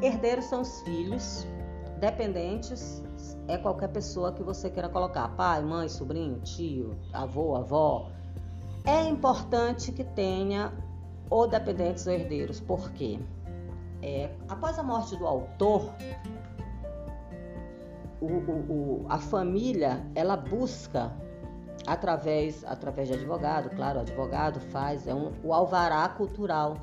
Herdeiros 0.00 0.44
são 0.44 0.62
os 0.62 0.80
filhos, 0.82 1.46
dependentes. 1.98 3.02
É 3.48 3.56
qualquer 3.56 3.88
pessoa 3.88 4.32
que 4.32 4.42
você 4.42 4.70
queira 4.70 4.88
colocar, 4.88 5.28
pai, 5.30 5.62
mãe, 5.62 5.88
sobrinho, 5.88 6.38
tio, 6.40 6.96
avô, 7.12 7.56
avó. 7.56 8.10
É 8.84 9.02
importante 9.08 9.90
que 9.90 10.04
tenha 10.04 10.72
ou 11.30 11.48
dependentes 11.48 12.06
ou 12.06 12.12
herdeiros, 12.12 12.60
porque 12.60 13.18
é, 14.02 14.30
após 14.48 14.78
a 14.78 14.82
morte 14.82 15.16
do 15.16 15.26
autor, 15.26 15.92
o, 18.20 18.26
o, 18.26 19.06
a 19.08 19.18
família 19.18 20.06
ela 20.14 20.36
busca 20.36 21.12
através 21.86 22.64
através 22.64 23.08
de 23.08 23.14
advogado, 23.14 23.70
claro, 23.70 23.98
o 23.98 24.02
advogado 24.02 24.60
faz 24.60 25.06
é 25.06 25.14
um, 25.14 25.32
o 25.42 25.52
alvará 25.52 26.08
cultural 26.08 26.74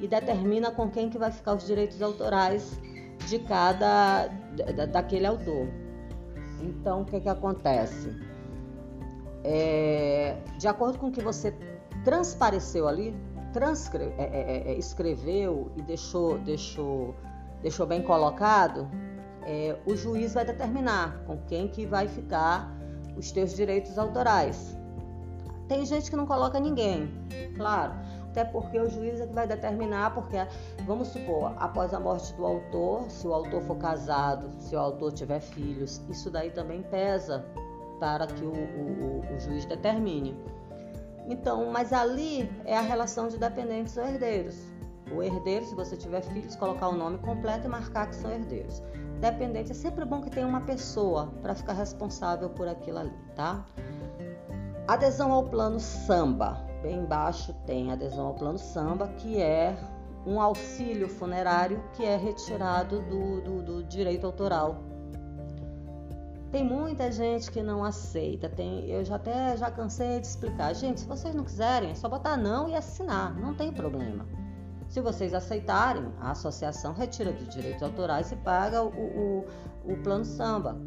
e 0.00 0.08
determina 0.08 0.70
com 0.70 0.90
quem 0.90 1.08
que 1.08 1.18
vai 1.18 1.30
ficar 1.30 1.54
os 1.54 1.66
direitos 1.66 2.00
autorais 2.02 2.78
de 3.26 3.38
cada 3.40 4.28
da, 4.74 4.86
daquele 4.86 5.26
autor. 5.26 5.68
Então, 6.60 7.02
o 7.02 7.04
que 7.04 7.20
que 7.20 7.28
acontece? 7.28 8.14
É, 9.44 10.36
de 10.58 10.66
acordo 10.66 10.98
com 10.98 11.08
o 11.08 11.12
que 11.12 11.22
você 11.22 11.54
transpareceu 12.04 12.88
ali, 12.88 13.14
transcre 13.52 14.04
é, 14.04 14.22
é, 14.22 14.68
é, 14.68 14.72
é 14.72 14.74
escreveu 14.78 15.70
e 15.76 15.82
deixou, 15.82 16.38
deixou, 16.38 17.14
deixou 17.62 17.86
bem 17.86 18.02
colocado, 18.02 18.88
é, 19.42 19.78
o 19.86 19.94
juiz 19.94 20.34
vai 20.34 20.44
determinar 20.44 21.22
com 21.26 21.38
quem 21.46 21.68
que 21.68 21.86
vai 21.86 22.08
ficar 22.08 22.76
os 23.16 23.30
teus 23.30 23.54
direitos 23.54 23.98
autorais. 23.98 24.76
Tem 25.68 25.84
gente 25.84 26.10
que 26.10 26.16
não 26.16 26.26
coloca 26.26 26.60
ninguém, 26.60 27.08
claro, 27.56 27.94
até 28.36 28.44
porque 28.44 28.78
o 28.78 28.86
juiz 28.90 29.18
é 29.18 29.26
que 29.26 29.32
vai 29.32 29.46
determinar, 29.46 30.12
porque, 30.12 30.36
vamos 30.84 31.08
supor, 31.08 31.54
após 31.56 31.94
a 31.94 31.98
morte 31.98 32.34
do 32.34 32.44
autor, 32.44 33.10
se 33.10 33.26
o 33.26 33.32
autor 33.32 33.62
for 33.62 33.78
casado, 33.78 34.50
se 34.58 34.76
o 34.76 34.78
autor 34.78 35.12
tiver 35.12 35.40
filhos, 35.40 36.02
isso 36.10 36.30
daí 36.30 36.50
também 36.50 36.82
pesa 36.82 37.46
para 37.98 38.26
que 38.26 38.44
o, 38.44 38.52
o, 38.52 39.34
o 39.34 39.40
juiz 39.40 39.64
determine. 39.64 40.38
Então, 41.26 41.70
mas 41.72 41.94
ali 41.94 42.50
é 42.66 42.76
a 42.76 42.82
relação 42.82 43.28
de 43.28 43.38
dependentes 43.38 43.96
ou 43.96 44.04
herdeiros. 44.04 44.60
O 45.10 45.22
herdeiro, 45.22 45.64
se 45.64 45.74
você 45.74 45.96
tiver 45.96 46.20
filhos, 46.20 46.54
colocar 46.56 46.88
o 46.88 46.92
nome 46.94 47.16
completo 47.18 47.66
e 47.66 47.70
marcar 47.70 48.08
que 48.08 48.16
são 48.16 48.30
herdeiros. 48.30 48.82
Dependente, 49.18 49.72
é 49.72 49.74
sempre 49.74 50.04
bom 50.04 50.20
que 50.20 50.28
tenha 50.28 50.46
uma 50.46 50.60
pessoa 50.60 51.32
para 51.40 51.54
ficar 51.54 51.72
responsável 51.72 52.50
por 52.50 52.68
aquilo 52.68 52.98
ali, 52.98 53.14
tá? 53.34 53.64
Adesão 54.86 55.32
ao 55.32 55.44
plano 55.44 55.80
samba. 55.80 56.65
Embaixo 56.90 57.52
tem 57.66 57.90
adesão 57.90 58.26
ao 58.26 58.34
plano 58.34 58.58
samba, 58.58 59.08
que 59.18 59.40
é 59.40 59.76
um 60.26 60.40
auxílio 60.40 61.08
funerário 61.08 61.82
que 61.94 62.04
é 62.04 62.16
retirado 62.16 63.00
do, 63.02 63.40
do, 63.40 63.62
do 63.62 63.84
direito 63.84 64.26
autoral 64.26 64.86
tem 66.56 66.64
muita 66.64 67.12
gente 67.12 67.50
que 67.50 67.62
não 67.62 67.84
aceita. 67.84 68.48
Tem, 68.48 68.88
eu 68.88 69.04
já 69.04 69.16
até 69.16 69.54
já 69.58 69.70
cansei 69.70 70.20
de 70.20 70.26
explicar. 70.26 70.74
Gente, 70.74 71.00
se 71.00 71.06
vocês 71.06 71.34
não 71.34 71.44
quiserem, 71.44 71.90
é 71.90 71.94
só 71.94 72.08
botar 72.08 72.36
não 72.36 72.66
e 72.66 72.74
assinar, 72.74 73.38
não 73.38 73.54
tem 73.54 73.70
problema. 73.70 74.26
Se 74.88 75.02
vocês 75.02 75.34
aceitarem, 75.34 76.10
a 76.18 76.30
associação 76.30 76.94
retira 76.94 77.30
dos 77.30 77.48
direitos 77.48 77.82
autorais 77.82 78.32
e 78.32 78.36
paga 78.36 78.82
o, 78.82 78.88
o, 78.88 79.44
o 79.84 79.96
plano 80.02 80.24
samba, 80.24 80.78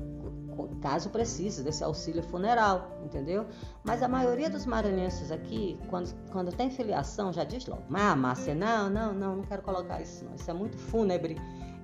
caso 0.81 1.09
precise 1.09 1.63
desse 1.63 1.83
auxílio 1.83 2.21
funeral, 2.23 2.99
entendeu? 3.03 3.45
Mas 3.83 4.03
a 4.03 4.07
maioria 4.07 4.49
dos 4.49 4.65
maranhenses 4.65 5.31
aqui, 5.31 5.79
quando, 5.89 6.13
quando 6.31 6.51
tem 6.51 6.69
filiação, 6.69 7.31
já 7.31 7.43
diz 7.43 7.65
logo, 7.65 7.83
ah, 7.93 8.15
Márcia, 8.15 8.53
não, 8.53 8.89
não, 8.89 9.13
não, 9.13 9.35
não 9.37 9.43
quero 9.43 9.61
colocar 9.61 10.01
isso 10.01 10.25
não, 10.25 10.35
isso 10.35 10.49
é 10.49 10.53
muito 10.53 10.77
fúnebre, 10.77 11.37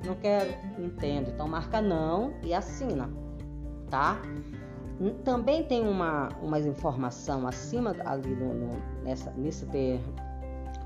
não 0.05 0.15
quero, 0.15 0.53
entendo. 0.77 1.31
Então 1.31 1.47
marca 1.47 1.81
não 1.81 2.33
e 2.43 2.53
assina 2.53 3.09
tá? 3.89 4.21
Também 5.23 5.63
tem 5.63 5.87
uma, 5.87 6.29
uma 6.41 6.59
informação 6.59 7.47
acima 7.47 7.95
ali 8.05 8.35
no, 8.35 8.53
no, 8.53 9.03
nessa, 9.03 9.31
nesse 9.31 9.65
ter 9.67 10.01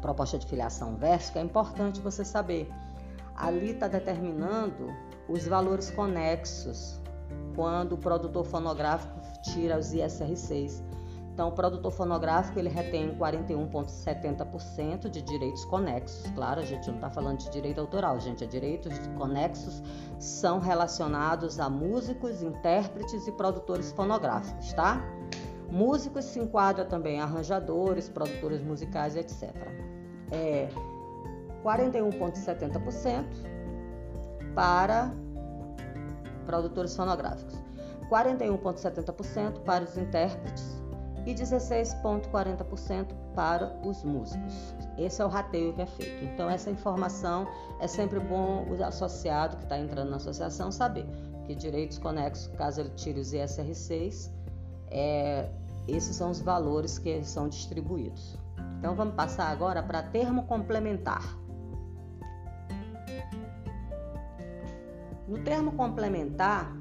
proposta 0.01 0.37
de 0.37 0.47
filiação 0.47 0.95
verso 0.95 1.31
que 1.31 1.39
é 1.39 1.41
importante 1.41 1.99
você 2.01 2.25
saber. 2.25 2.69
Ali 3.35 3.71
está 3.71 3.87
determinando 3.87 4.93
os 5.27 5.47
valores 5.47 5.91
conexos 5.91 6.98
quando 7.59 7.91
o 7.91 7.97
produtor 7.97 8.45
fonográfico 8.45 9.19
tira 9.41 9.77
os 9.77 9.93
ISR6. 9.93 10.81
Então, 11.33 11.49
o 11.49 11.51
produtor 11.51 11.91
fonográfico 11.91 12.57
ele 12.57 12.69
retém 12.69 13.13
41,70% 13.17 15.09
de 15.09 15.21
direitos 15.21 15.65
conexos. 15.65 16.31
Claro, 16.31 16.61
a 16.61 16.63
gente 16.63 16.87
não 16.87 16.95
está 16.95 17.09
falando 17.09 17.39
de 17.39 17.49
direito 17.49 17.81
autoral, 17.81 18.17
gente. 18.17 18.45
É 18.45 18.47
direitos 18.47 18.97
conexos 19.17 19.83
são 20.17 20.59
relacionados 20.59 21.59
a 21.59 21.69
músicos, 21.69 22.41
intérpretes 22.41 23.27
e 23.27 23.31
produtores 23.33 23.91
fonográficos, 23.91 24.71
tá? 24.71 25.01
Músicos 25.69 26.23
se 26.25 26.39
enquadra 26.39 26.85
também 26.85 27.19
arranjadores, 27.19 28.07
produtores 28.07 28.61
musicais, 28.61 29.17
etc. 29.17 29.53
É 30.31 30.69
41,70% 31.61 33.25
para 34.55 35.13
produtores 36.49 36.95
fonográficos, 36.95 37.53
41,70% 38.09 39.59
para 39.59 39.83
os 39.83 39.95
intérpretes 39.95 40.81
e 41.27 41.35
16,40% 41.35 43.13
para 43.35 43.79
os 43.85 44.03
músicos. 44.03 44.73
Esse 44.97 45.21
é 45.21 45.25
o 45.25 45.27
rateio 45.27 45.73
que 45.73 45.81
é 45.83 45.85
feito. 45.85 46.25
Então, 46.25 46.49
essa 46.49 46.71
informação 46.71 47.47
é 47.79 47.87
sempre 47.87 48.19
bom 48.19 48.65
o 48.67 48.83
associado 48.83 49.57
que 49.57 49.63
está 49.63 49.77
entrando 49.77 50.09
na 50.09 50.17
associação 50.17 50.71
saber 50.71 51.05
que 51.45 51.53
direitos 51.53 51.99
conexos, 51.99 52.47
caso 52.57 52.81
ele 52.81 52.89
tire 52.95 53.19
os 53.19 53.31
ISR6, 53.31 54.31
é, 54.89 55.51
esses 55.87 56.15
são 56.15 56.31
os 56.31 56.41
valores 56.41 56.97
que 56.97 57.23
são 57.23 57.47
distribuídos. 57.47 58.35
Então, 58.79 58.95
vamos 58.95 59.13
passar 59.13 59.51
agora 59.51 59.83
para 59.83 60.01
termo 60.01 60.47
complementar. 60.47 61.37
No 65.29 65.37
termo 65.43 65.73
complementar, 65.73 66.75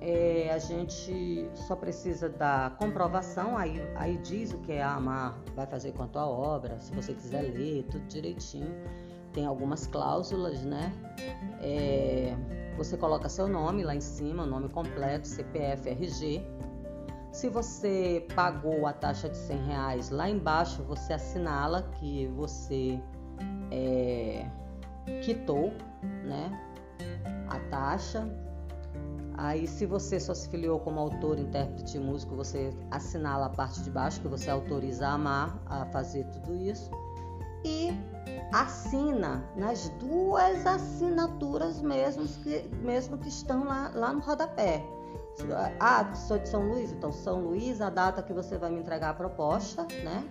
é, 0.00 0.48
a 0.52 0.58
gente 0.58 1.50
só 1.54 1.74
precisa 1.74 2.28
da 2.28 2.72
comprovação, 2.78 3.58
aí, 3.58 3.82
aí 3.96 4.16
diz 4.18 4.52
o 4.52 4.58
que 4.58 4.78
a 4.78 4.94
AMAR 4.94 5.36
vai 5.56 5.66
fazer 5.66 5.90
quanto 5.92 6.16
à 6.16 6.24
obra, 6.24 6.78
se 6.78 6.94
você 6.94 7.12
quiser 7.12 7.42
ler, 7.42 7.82
tudo 7.90 8.06
direitinho. 8.06 8.72
Tem 9.32 9.44
algumas 9.44 9.88
cláusulas, 9.88 10.62
né? 10.62 10.92
É, 11.60 12.36
você 12.76 12.96
coloca 12.96 13.28
seu 13.28 13.48
nome 13.48 13.82
lá 13.82 13.94
em 13.94 14.00
cima, 14.00 14.46
nome 14.46 14.68
completo, 14.68 15.26
CPF, 15.26 15.88
RG. 15.88 16.46
Se 17.32 17.48
você 17.48 18.24
pagou 18.36 18.86
a 18.86 18.92
taxa 18.92 19.28
de 19.28 19.36
100 19.36 19.66
reais, 19.66 20.10
lá 20.10 20.30
embaixo 20.30 20.82
você 20.84 21.12
assinala 21.12 21.90
que 21.98 22.28
você 22.28 23.00
é, 23.72 24.48
quitou, 25.22 25.72
né? 26.24 26.69
A 27.50 27.58
taxa 27.70 28.26
Aí, 29.42 29.66
se 29.66 29.86
você 29.86 30.20
só 30.20 30.34
se 30.34 30.46
filiou 30.50 30.78
como 30.80 31.00
autor, 31.00 31.38
intérprete 31.38 31.96
e 31.96 32.00
músico, 32.00 32.36
você 32.36 32.76
assinala 32.90 33.46
a 33.46 33.48
parte 33.48 33.80
de 33.80 33.90
baixo 33.90 34.20
que 34.20 34.28
você 34.28 34.50
autoriza 34.50 35.08
a 35.08 35.12
amar 35.14 35.62
a 35.64 35.86
fazer 35.86 36.26
tudo 36.26 36.54
isso. 36.54 36.90
E 37.64 37.88
assina 38.52 39.42
nas 39.56 39.88
duas 39.98 40.66
assinaturas 40.66 41.80
mesmo 41.80 42.28
que, 42.42 42.68
mesmo 42.82 43.16
que 43.16 43.30
estão 43.30 43.64
lá, 43.64 43.90
lá 43.94 44.12
no 44.12 44.20
rodapé. 44.20 44.84
Ah, 45.78 46.14
sou 46.14 46.38
de 46.38 46.46
São 46.46 46.68
Luís, 46.68 46.92
então 46.92 47.10
São 47.10 47.40
Luís, 47.40 47.80
a 47.80 47.88
data 47.88 48.22
que 48.22 48.34
você 48.34 48.58
vai 48.58 48.70
me 48.70 48.80
entregar 48.80 49.08
a 49.08 49.14
proposta, 49.14 49.86
né? 50.04 50.22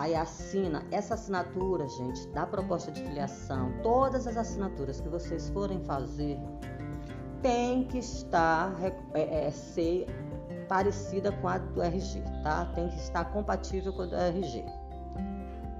Aí 0.00 0.14
assina 0.14 0.82
essa 0.90 1.12
assinatura, 1.12 1.86
gente, 1.86 2.26
da 2.28 2.46
proposta 2.46 2.90
de 2.90 3.02
filiação, 3.02 3.70
todas 3.82 4.26
as 4.26 4.34
assinaturas 4.34 4.98
que 4.98 5.10
vocês 5.10 5.50
forem 5.50 5.78
fazer 5.80 6.38
tem 7.42 7.84
que 7.84 7.98
estar 7.98 8.74
é, 9.12 9.46
é, 9.46 9.50
ser 9.50 10.06
parecida 10.66 11.30
com 11.32 11.48
a 11.48 11.58
do 11.58 11.82
RG, 11.82 12.22
tá? 12.42 12.64
Tem 12.74 12.88
que 12.88 12.96
estar 12.96 13.26
compatível 13.26 13.92
com 13.92 14.00
a 14.00 14.06
do 14.06 14.16
RG. 14.16 14.64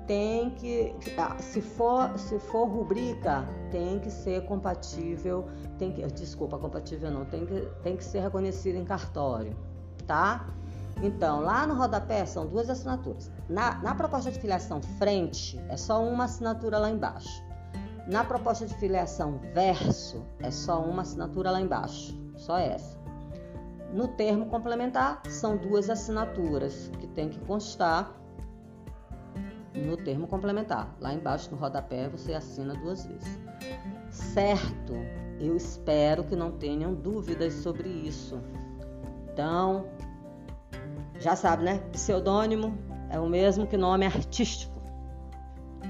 Tem 0.07 0.51
que, 0.51 0.95
ah, 1.17 1.39
se 1.39 1.63
for, 1.63 2.19
se 2.19 2.39
for 2.39 2.67
rubrica, 2.67 3.49
tem 3.71 3.99
que 4.01 4.11
ser 4.11 4.45
compatível, 4.45 5.47
tem 5.79 5.93
que, 5.93 6.07
desculpa, 6.09 6.59
compatível 6.59 7.11
não, 7.11 7.25
tem 7.25 7.47
que, 7.47 7.59
tem 7.83 7.97
que 7.97 8.05
ser 8.05 8.21
reconhecido 8.21 8.77
em 8.77 8.85
cartório, 8.85 9.57
tá? 10.07 10.47
Então, 11.03 11.41
lá 11.41 11.67
no 11.67 11.75
rodapé 11.75 12.27
são 12.27 12.47
duas 12.47 12.69
assinaturas. 12.69 13.31
Na, 13.51 13.75
na 13.83 13.97
proposta 13.97 14.31
de 14.31 14.39
filiação 14.39 14.81
frente, 14.81 15.59
é 15.69 15.77
só 15.77 16.01
uma 16.05 16.25
assinatura 16.25 16.79
lá 16.79 16.89
embaixo. 16.89 17.43
Na 18.07 18.23
proposta 18.23 18.65
de 18.65 18.73
filiação 18.75 19.41
verso, 19.53 20.25
é 20.39 20.53
só 20.53 20.81
uma 20.81 21.03
assinatura 21.03 21.51
lá 21.51 21.61
embaixo, 21.61 22.17
só 22.37 22.57
essa. 22.57 22.97
No 23.93 24.07
termo 24.07 24.47
complementar, 24.47 25.21
são 25.29 25.57
duas 25.57 25.91
assinaturas 25.91 26.93
que 27.01 27.09
tem 27.09 27.29
que 27.29 27.41
constar 27.41 28.15
no 29.75 29.97
termo 29.97 30.29
complementar. 30.29 30.95
Lá 31.01 31.13
embaixo 31.13 31.51
no 31.51 31.57
rodapé 31.57 32.09
você 32.09 32.35
assina 32.35 32.75
duas 32.75 33.05
vezes. 33.05 33.41
Certo? 34.11 34.95
Eu 35.41 35.57
espero 35.57 36.23
que 36.23 36.37
não 36.37 36.53
tenham 36.53 36.95
dúvidas 36.95 37.55
sobre 37.55 37.89
isso. 37.89 38.41
Então, 39.33 39.87
já 41.19 41.35
sabe, 41.35 41.65
né? 41.65 41.79
Pseudônimo 41.91 42.90
é 43.11 43.19
o 43.19 43.27
mesmo 43.27 43.67
que 43.67 43.77
nome 43.77 44.07
artístico 44.07 44.81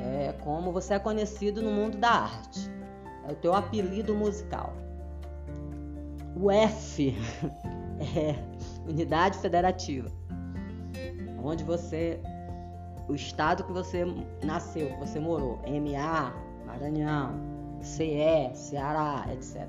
é 0.00 0.32
como 0.44 0.72
você 0.72 0.94
é 0.94 0.98
conhecido 0.98 1.62
no 1.62 1.70
mundo 1.70 1.98
da 1.98 2.10
arte. 2.10 2.70
É 3.26 3.32
o 3.32 3.36
teu 3.36 3.54
apelido 3.54 4.14
musical. 4.14 4.72
O 6.40 6.50
F 6.50 7.14
é 8.16 8.34
unidade 8.88 9.38
federativa, 9.38 10.10
onde 11.42 11.64
você, 11.64 12.20
o 13.08 13.14
estado 13.14 13.64
que 13.64 13.72
você 13.72 14.04
nasceu, 14.42 14.88
que 14.88 14.98
você 15.00 15.20
morou, 15.20 15.58
MA, 15.66 16.32
Maranhão, 16.66 17.34
CE, 17.80 18.50
Ceará, 18.54 19.26
etc. 19.32 19.68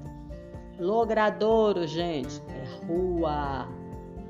Logradouro, 0.80 1.86
gente, 1.88 2.42
é 2.48 2.86
rua, 2.88 3.68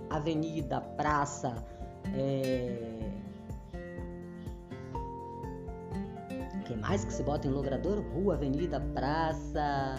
avenida, 0.09 0.81
praça, 0.81 1.55
é... 2.15 2.99
Que 6.65 6.75
mais 6.75 7.03
que 7.03 7.13
se 7.13 7.23
bota 7.23 7.47
em 7.47 7.51
logradouro? 7.51 8.01
Rua, 8.13 8.35
avenida, 8.35 8.79
praça, 8.93 9.95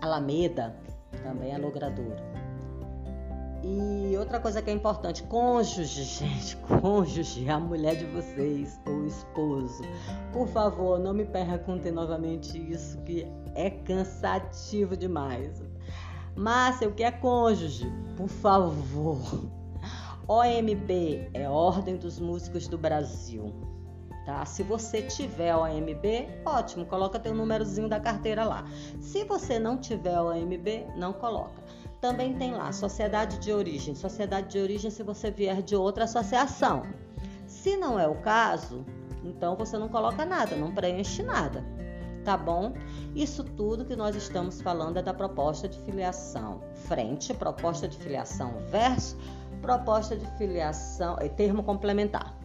Alameda, 0.00 0.74
também 1.22 1.52
é 1.52 1.58
logradouro. 1.58 2.16
E 3.64 4.16
outra 4.16 4.40
coisa 4.40 4.60
que 4.60 4.68
é 4.68 4.72
importante, 4.72 5.22
cônjuge, 5.22 6.02
gente, 6.02 6.56
cônjuge, 6.56 7.48
a 7.48 7.60
mulher 7.60 7.94
de 7.94 8.06
vocês, 8.06 8.80
ou 8.84 9.06
esposo. 9.06 9.84
Por 10.32 10.48
favor, 10.48 10.98
não 10.98 11.14
me 11.14 11.24
perguntem 11.24 11.92
novamente 11.92 12.58
isso, 12.58 12.98
que 13.02 13.26
é 13.54 13.70
cansativo 13.70 14.96
demais. 14.96 15.62
Márcia, 16.34 16.88
o 16.88 16.92
que 16.92 17.04
é 17.04 17.12
cônjuge? 17.12 17.86
Por 18.16 18.28
favor. 18.28 19.20
OMB 20.28 21.30
é 21.34 21.48
Ordem 21.48 21.96
dos 21.96 22.18
Músicos 22.18 22.68
do 22.68 22.78
Brasil. 22.78 23.52
Tá? 24.24 24.44
Se 24.44 24.62
você 24.62 25.02
tiver 25.02 25.54
OMB, 25.54 26.28
ótimo, 26.44 26.86
coloca 26.86 27.18
teu 27.18 27.34
númerozinho 27.34 27.88
da 27.88 27.98
carteira 27.98 28.44
lá. 28.44 28.64
Se 29.00 29.24
você 29.24 29.58
não 29.58 29.76
tiver 29.76 30.20
OMB, 30.20 30.86
não 30.96 31.12
coloca. 31.12 31.60
Também 32.00 32.34
tem 32.34 32.52
lá 32.52 32.72
sociedade 32.72 33.38
de 33.38 33.52
origem. 33.52 33.94
Sociedade 33.94 34.48
de 34.48 34.58
origem 34.58 34.90
se 34.90 35.02
você 35.02 35.30
vier 35.30 35.60
de 35.60 35.74
outra 35.74 36.04
associação. 36.04 36.82
Se 37.46 37.76
não 37.76 37.98
é 37.98 38.06
o 38.06 38.14
caso, 38.16 38.84
então 39.24 39.56
você 39.56 39.76
não 39.76 39.88
coloca 39.88 40.24
nada, 40.24 40.56
não 40.56 40.72
preenche 40.72 41.22
nada. 41.22 41.64
Tá 42.24 42.36
bom? 42.36 42.72
Isso 43.14 43.42
tudo 43.42 43.84
que 43.84 43.96
nós 43.96 44.14
estamos 44.14 44.60
falando 44.60 44.98
é 44.98 45.02
da 45.02 45.12
proposta 45.12 45.68
de 45.68 45.78
filiação. 45.80 46.60
Frente, 46.86 47.34
proposta 47.34 47.88
de 47.88 47.96
filiação 47.98 48.54
verso, 48.68 49.16
proposta 49.62 50.16
de 50.16 50.26
filiação, 50.36 51.16
é 51.20 51.28
termo 51.28 51.62
complementar. 51.62 52.36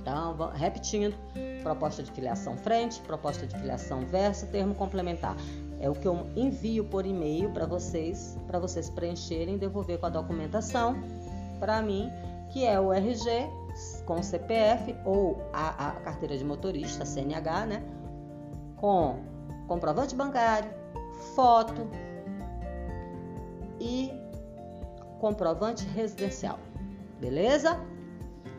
Então, 0.00 0.36
repetindo, 0.54 1.14
proposta 1.62 2.02
de 2.02 2.10
filiação 2.10 2.56
frente, 2.56 3.00
proposta 3.02 3.46
de 3.46 3.56
filiação 3.58 4.00
verso, 4.06 4.46
termo 4.46 4.74
complementar. 4.74 5.36
É 5.80 5.90
o 5.90 5.94
que 5.94 6.06
eu 6.06 6.26
envio 6.36 6.84
por 6.84 7.04
e-mail 7.04 7.50
para 7.50 7.66
vocês, 7.66 8.38
para 8.46 8.58
vocês 8.58 8.88
preencherem, 8.88 9.58
devolver 9.58 9.98
com 9.98 10.06
a 10.06 10.10
documentação 10.10 10.96
para 11.58 11.82
mim, 11.82 12.10
que 12.50 12.64
é 12.64 12.80
o 12.80 12.92
RG 12.92 13.48
com 14.04 14.22
CPF 14.22 14.94
ou 15.04 15.40
a, 15.52 15.88
a 15.88 15.92
carteira 16.00 16.36
de 16.36 16.44
motorista, 16.44 17.04
CNH, 17.04 17.66
né? 17.66 17.82
Com 18.76 19.20
comprovante 19.66 20.14
bancário, 20.14 20.70
foto 21.34 21.88
e 23.80 24.21
comprovante 25.22 25.86
residencial. 25.86 26.58
Beleza? 27.20 27.78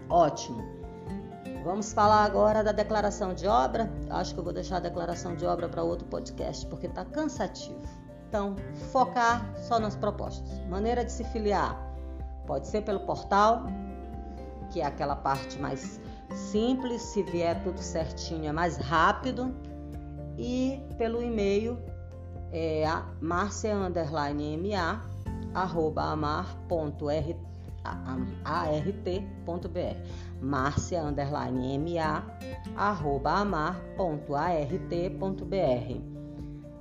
Ótimo. 0.10 0.63
Vamos 1.62 1.91
falar 1.91 2.23
agora 2.23 2.63
da 2.63 2.71
declaração 2.71 3.34
de 3.34 3.45
obra. 3.45 3.91
Acho 4.10 4.34
que 4.34 4.39
eu 4.39 4.43
vou 4.45 4.54
deixar 4.54 4.78
a 4.78 4.80
declaração 4.80 5.36
de 5.36 5.45
obra 5.45 5.67
para 5.67 5.84
outro 5.84 6.08
podcast, 6.08 6.65
porque 6.67 6.88
está 6.88 7.04
cansativo. 7.04 7.82
Então, 8.30 8.56
focar 8.93 9.45
só 9.58 9.78
nas 9.78 9.97
propostas. 9.97 10.58
Maneira 10.69 11.04
de 11.04 11.12
se 11.12 11.26
filiar: 11.26 11.78
pode 12.47 12.67
ser 12.67 12.82
pelo 12.84 13.02
portal, 13.02 13.65
que 14.71 14.80
é 14.80 14.86
aquela 14.86 15.17
parte 15.17 15.60
mais 15.60 15.99
simples, 16.34 17.02
se 17.02 17.23
vier 17.23 17.62
tudo 17.62 17.80
certinho 17.80 18.45
é 18.45 18.54
mais 18.54 18.78
rápido, 18.78 19.54
e 20.38 20.82
pelo 20.97 21.21
e-mail 21.21 21.78
é 22.54 22.86
marcia_ma 23.19 23.89
arroba 25.53 26.03
amar.rt 26.11 27.37
art.br 28.45 29.97
marcia 30.41 31.03
underline 31.03 31.77
ma 31.79 32.23
arroba 32.77 33.31
amar.art.br 33.39 34.27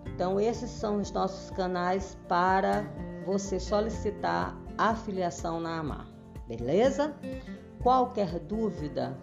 então 0.06 0.40
esses 0.40 0.70
são 0.70 1.00
os 1.00 1.10
nossos 1.10 1.50
canais 1.50 2.16
para 2.28 2.84
você 3.26 3.58
solicitar 3.58 4.56
a 4.78 4.94
filiação 4.94 5.60
na 5.60 5.78
Amar 5.78 6.06
beleza? 6.46 7.14
Qualquer 7.82 8.38
dúvida 8.40 9.16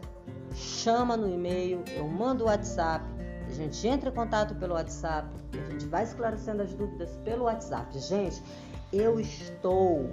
chama 0.54 1.16
no 1.16 1.30
e-mail 1.30 1.84
eu 1.96 2.08
mando 2.08 2.44
o 2.44 2.48
WhatsApp 2.48 3.06
a 3.48 3.52
gente 3.52 3.88
entra 3.88 4.10
em 4.10 4.14
contato 4.14 4.54
pelo 4.56 4.74
WhatsApp 4.74 5.40
a 5.58 5.72
gente 5.72 5.86
vai 5.86 6.04
esclarecendo 6.04 6.62
as 6.62 6.74
dúvidas 6.74 7.16
pelo 7.24 7.46
WhatsApp. 7.46 7.98
Gente 7.98 8.44
eu 8.92 9.20
estou 9.20 10.10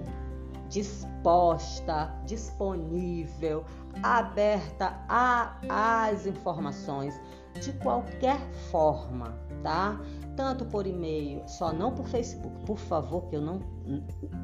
disposta, 0.68 2.12
disponível, 2.24 3.64
aberta 4.02 4.98
às 5.08 6.26
informações 6.26 7.18
de 7.60 7.72
qualquer 7.74 8.38
forma, 8.70 9.38
tá? 9.62 9.98
Tanto 10.36 10.66
por 10.66 10.86
e-mail, 10.86 11.42
só 11.46 11.72
não 11.72 11.92
por 11.92 12.06
Facebook, 12.06 12.54
por 12.66 12.76
favor, 12.76 13.26
que 13.28 13.36
eu 13.36 13.40
não 13.40 13.60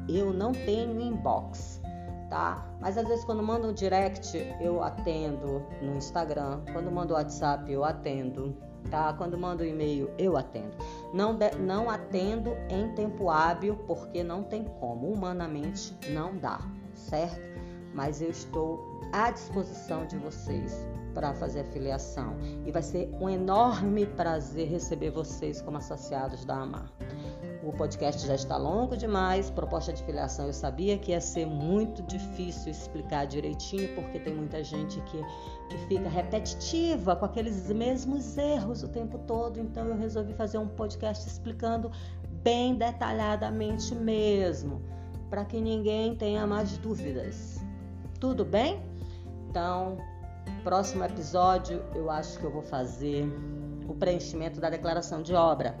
eu 0.09 0.33
não 0.33 0.51
tenho 0.51 0.99
inbox, 0.99 1.81
tá? 2.29 2.65
Mas 2.79 2.97
às 2.97 3.07
vezes 3.07 3.23
quando 3.25 3.43
manda 3.43 3.67
um 3.67 3.73
direct, 3.73 4.35
eu 4.59 4.81
atendo 4.81 5.61
no 5.81 5.97
Instagram, 5.97 6.61
quando 6.71 6.91
manda 6.91 7.13
o 7.13 7.17
WhatsApp, 7.17 7.71
eu 7.71 7.83
atendo 7.83 8.57
tá? 8.89 9.13
Quando 9.13 9.37
manda 9.37 9.63
um 9.63 9.67
e-mail, 9.67 10.09
eu 10.17 10.37
atendo. 10.37 10.75
Não, 11.13 11.35
de, 11.35 11.55
não 11.55 11.89
atendo 11.89 12.55
em 12.69 12.93
tempo 12.93 13.29
hábil, 13.29 13.75
porque 13.87 14.23
não 14.23 14.43
tem 14.43 14.63
como, 14.79 15.11
humanamente 15.11 15.97
não 16.09 16.37
dá, 16.37 16.59
certo? 16.93 17.41
Mas 17.93 18.21
eu 18.21 18.29
estou 18.29 18.99
à 19.11 19.29
disposição 19.31 20.05
de 20.05 20.17
vocês 20.17 20.87
para 21.13 21.33
fazer 21.33 21.61
a 21.61 21.65
filiação 21.65 22.35
e 22.65 22.71
vai 22.71 22.81
ser 22.81 23.09
um 23.19 23.29
enorme 23.29 24.05
prazer 24.05 24.67
receber 24.67 25.11
vocês 25.11 25.61
como 25.61 25.77
associados 25.77 26.43
da 26.43 26.55
AMAR. 26.55 26.91
O 27.63 27.71
podcast 27.71 28.27
já 28.27 28.35
está 28.35 28.57
longo 28.57 28.97
demais. 28.97 29.49
Proposta 29.49 29.93
de 29.93 30.03
filiação 30.03 30.47
eu 30.47 30.53
sabia 30.53 30.97
que 30.97 31.11
ia 31.11 31.21
ser 31.21 31.45
muito 31.45 32.03
difícil 32.03 32.69
explicar 32.69 33.25
direitinho, 33.25 33.87
porque 33.95 34.19
tem 34.19 34.35
muita 34.35 34.61
gente 34.61 34.99
que, 35.01 35.17
que 35.69 35.77
fica 35.87 36.09
repetitiva 36.09 37.15
com 37.15 37.23
aqueles 37.23 37.69
mesmos 37.69 38.37
erros 38.37 38.83
o 38.83 38.89
tempo 38.89 39.17
todo. 39.19 39.61
Então 39.61 39.87
eu 39.87 39.95
resolvi 39.95 40.33
fazer 40.33 40.57
um 40.57 40.67
podcast 40.67 41.25
explicando 41.25 41.89
bem 42.43 42.75
detalhadamente 42.75 43.95
mesmo, 43.95 44.81
para 45.29 45.45
que 45.45 45.61
ninguém 45.61 46.17
tenha 46.17 46.45
mais 46.45 46.77
dúvidas. 46.77 47.63
Tudo 48.19 48.43
bem? 48.43 48.83
Então, 49.49 49.97
próximo 50.65 51.05
episódio 51.05 51.81
eu 51.95 52.11
acho 52.11 52.37
que 52.39 52.43
eu 52.43 52.51
vou 52.51 52.61
fazer 52.61 53.25
o 53.87 53.93
preenchimento 53.93 54.59
da 54.59 54.69
declaração 54.69 55.21
de 55.21 55.33
obra 55.33 55.77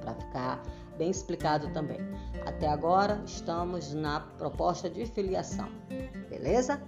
para 0.00 0.14
ficar 0.14 0.62
bem 0.96 1.10
explicado 1.10 1.68
também. 1.70 1.98
Até 2.44 2.68
agora 2.68 3.22
estamos 3.24 3.92
na 3.94 4.20
proposta 4.20 4.88
de 4.88 5.06
filiação, 5.06 5.68
beleza? 6.28 6.80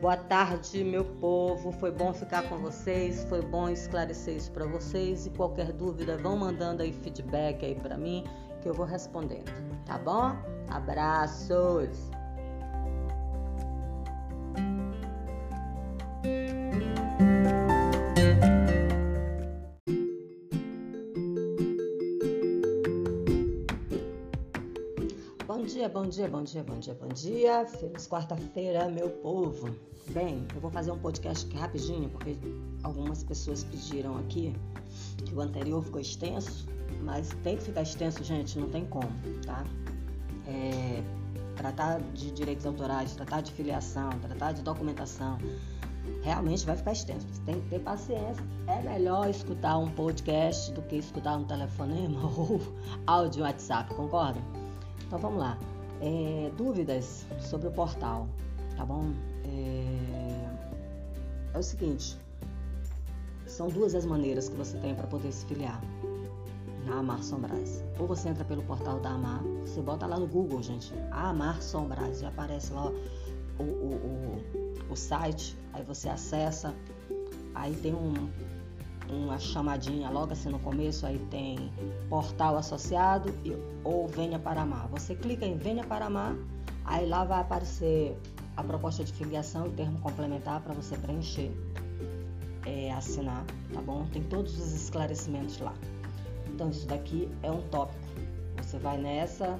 Boa 0.00 0.16
tarde, 0.16 0.84
meu 0.84 1.04
povo. 1.04 1.72
Foi 1.72 1.90
bom 1.90 2.12
ficar 2.12 2.48
com 2.48 2.58
vocês, 2.58 3.24
foi 3.24 3.40
bom 3.40 3.68
esclarecer 3.68 4.36
isso 4.36 4.52
para 4.52 4.66
vocês 4.66 5.26
e 5.26 5.30
qualquer 5.30 5.72
dúvida 5.72 6.16
vão 6.18 6.36
mandando 6.36 6.82
aí 6.82 6.92
feedback 6.92 7.64
aí 7.64 7.74
para 7.74 7.96
mim 7.96 8.24
que 8.60 8.68
eu 8.68 8.74
vou 8.74 8.86
respondendo, 8.86 9.50
tá 9.84 9.98
bom? 9.98 10.36
Abraços. 10.70 12.13
Bom 25.94 26.08
dia, 26.08 26.26
bom 26.26 26.42
dia, 26.42 26.64
bom 26.64 26.76
dia, 26.80 26.94
bom 27.00 27.06
dia. 27.06 27.64
Feliz 27.66 28.08
quarta-feira, 28.08 28.88
meu 28.88 29.08
povo. 29.08 29.72
Bem, 30.10 30.44
eu 30.52 30.60
vou 30.60 30.68
fazer 30.68 30.90
um 30.90 30.98
podcast 30.98 31.46
aqui 31.46 31.56
rapidinho, 31.56 32.10
porque 32.10 32.36
algumas 32.82 33.22
pessoas 33.22 33.62
pediram 33.62 34.18
aqui 34.18 34.52
que 35.24 35.32
o 35.32 35.40
anterior 35.40 35.84
ficou 35.84 36.00
extenso, 36.00 36.66
mas 37.04 37.28
tem 37.44 37.56
que 37.56 37.62
ficar 37.62 37.82
extenso, 37.82 38.24
gente, 38.24 38.58
não 38.58 38.68
tem 38.68 38.84
como, 38.86 39.08
tá? 39.46 39.64
É, 40.48 41.00
tratar 41.54 42.00
de 42.12 42.32
direitos 42.32 42.66
autorais, 42.66 43.14
tratar 43.14 43.42
de 43.42 43.52
filiação, 43.52 44.10
tratar 44.18 44.50
de 44.50 44.62
documentação, 44.62 45.38
realmente 46.22 46.66
vai 46.66 46.76
ficar 46.76 46.90
extenso. 46.90 47.24
Você 47.30 47.42
tem 47.42 47.60
que 47.60 47.68
ter 47.68 47.78
paciência. 47.78 48.44
É 48.66 48.82
melhor 48.82 49.30
escutar 49.30 49.78
um 49.78 49.88
podcast 49.92 50.72
do 50.72 50.82
que 50.82 50.96
escutar 50.96 51.36
um 51.36 51.44
telefonema 51.44 52.18
ou 52.36 52.60
áudio 53.06 53.44
WhatsApp, 53.44 53.94
concorda? 53.94 54.40
Então 55.06 55.20
vamos 55.20 55.38
lá. 55.38 55.56
É, 56.06 56.50
dúvidas 56.54 57.24
sobre 57.40 57.68
o 57.68 57.70
portal, 57.70 58.28
tá 58.76 58.84
bom? 58.84 59.10
É, 59.46 60.50
é 61.54 61.58
o 61.58 61.62
seguinte, 61.62 62.18
são 63.46 63.68
duas 63.68 63.94
as 63.94 64.04
maneiras 64.04 64.50
que 64.50 64.54
você 64.54 64.76
tem 64.76 64.94
para 64.94 65.06
poder 65.06 65.32
se 65.32 65.46
filiar 65.46 65.80
na 66.84 66.98
Amar 66.98 67.22
Sombras. 67.22 67.82
Ou 67.98 68.06
você 68.06 68.28
entra 68.28 68.44
pelo 68.44 68.62
portal 68.64 69.00
da 69.00 69.12
Amar, 69.12 69.42
você 69.62 69.80
bota 69.80 70.06
lá 70.06 70.18
no 70.18 70.26
Google, 70.26 70.62
gente, 70.62 70.92
Amar 71.10 71.62
Sombras, 71.62 72.20
e 72.20 72.26
aparece 72.26 72.74
lá 72.74 72.92
o, 73.58 73.62
o, 73.62 73.94
o, 73.94 74.92
o 74.92 74.96
site, 74.96 75.56
aí 75.72 75.82
você 75.84 76.10
acessa, 76.10 76.74
aí 77.54 77.74
tem 77.76 77.94
um, 77.94 78.12
uma 79.08 79.38
chamadinha 79.38 80.10
logo 80.10 80.32
assim 80.32 80.48
no 80.48 80.58
começo, 80.58 81.06
aí 81.06 81.18
tem 81.30 81.70
portal 82.08 82.56
associado 82.56 83.34
e, 83.44 83.56
ou 83.82 84.08
Venha 84.08 84.38
para 84.38 84.62
Amar. 84.62 84.88
Você 84.88 85.14
clica 85.14 85.44
em 85.44 85.56
Venha 85.56 85.84
para 85.84 86.06
Amar, 86.06 86.34
aí 86.84 87.06
lá 87.06 87.24
vai 87.24 87.40
aparecer 87.40 88.16
a 88.56 88.62
proposta 88.62 89.04
de 89.04 89.12
filiação 89.12 89.66
e 89.66 89.70
termo 89.70 89.98
complementar 90.00 90.60
para 90.60 90.74
você 90.74 90.96
preencher, 90.96 91.50
é, 92.66 92.92
assinar, 92.92 93.44
tá 93.72 93.80
bom? 93.80 94.06
Tem 94.12 94.22
todos 94.22 94.58
os 94.58 94.72
esclarecimentos 94.72 95.58
lá. 95.58 95.74
Então 96.46 96.70
isso 96.70 96.86
daqui 96.86 97.28
é 97.42 97.50
um 97.50 97.60
tópico. 97.68 97.98
Você 98.58 98.78
vai 98.78 98.96
nessa 98.96 99.58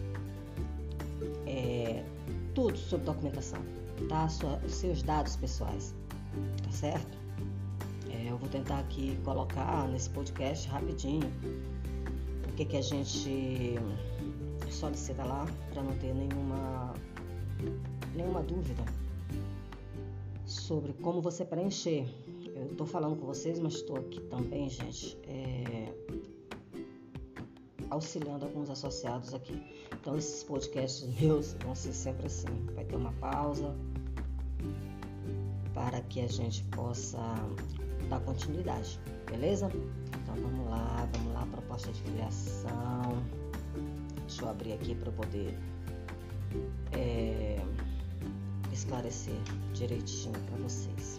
É, 1.46 2.02
tudo 2.54 2.76
sobre 2.76 3.06
documentação, 3.06 3.60
tá? 4.08 4.28
Sua, 4.28 4.60
seus 4.68 5.02
dados 5.02 5.36
pessoais, 5.36 5.94
tá 6.62 6.70
certo? 6.70 7.18
É, 8.10 8.30
eu 8.30 8.38
vou 8.38 8.48
tentar 8.48 8.80
aqui 8.80 9.18
colocar 9.24 9.88
nesse 9.88 10.10
podcast 10.10 10.68
rapidinho 10.68 11.30
o 12.48 12.52
que, 12.54 12.64
que 12.64 12.76
a 12.76 12.82
gente 12.82 13.78
solicita 14.70 15.24
lá 15.24 15.46
para 15.72 15.82
não 15.82 15.92
ter 15.98 16.14
nenhuma 16.14 16.92
nenhuma 18.14 18.42
dúvida 18.42 18.84
sobre 20.68 20.92
como 20.92 21.22
você 21.22 21.46
preencher. 21.46 22.07
Eu 22.54 22.66
estou 22.66 22.87
falando 22.87 23.16
com 23.16 23.26
vocês, 23.26 23.59
mas 23.59 23.76
estou 23.76 23.96
aqui 23.96 24.20
também, 24.28 24.68
gente, 24.68 25.16
é, 25.26 25.94
auxiliando 27.88 28.44
alguns 28.44 28.68
associados 28.68 29.33
aqui. 29.33 29.62
Então, 29.98 30.18
esses 30.18 30.44
podcasts 30.44 31.09
meus 31.18 31.54
vão 31.64 31.74
ser 31.74 31.94
sempre 31.94 32.26
assim: 32.26 32.66
vai 32.74 32.85
ter 32.85 32.96
uma 32.96 33.12
pausa 33.14 33.74
para 35.72 36.02
que 36.02 36.20
a 36.20 36.28
gente 36.28 36.62
possa 36.64 37.18
dar 38.11 38.20
continuidade, 38.20 39.00
beleza? 39.24 39.70
Então, 40.22 40.35
vamos 40.35 40.68
lá, 40.68 41.09
vamos 41.14 41.33
lá, 41.33 41.46
proposta 41.46 41.90
de 41.90 42.02
filiação. 42.02 43.22
Deixa 44.26 44.42
eu 44.42 44.50
abrir 44.50 44.74
aqui 44.74 44.94
para 44.94 45.11
poder. 45.12 45.59
É, 46.92 47.59
esclarecer 48.78 49.34
direitinho 49.74 50.38
para 50.46 50.56
vocês. 50.58 51.18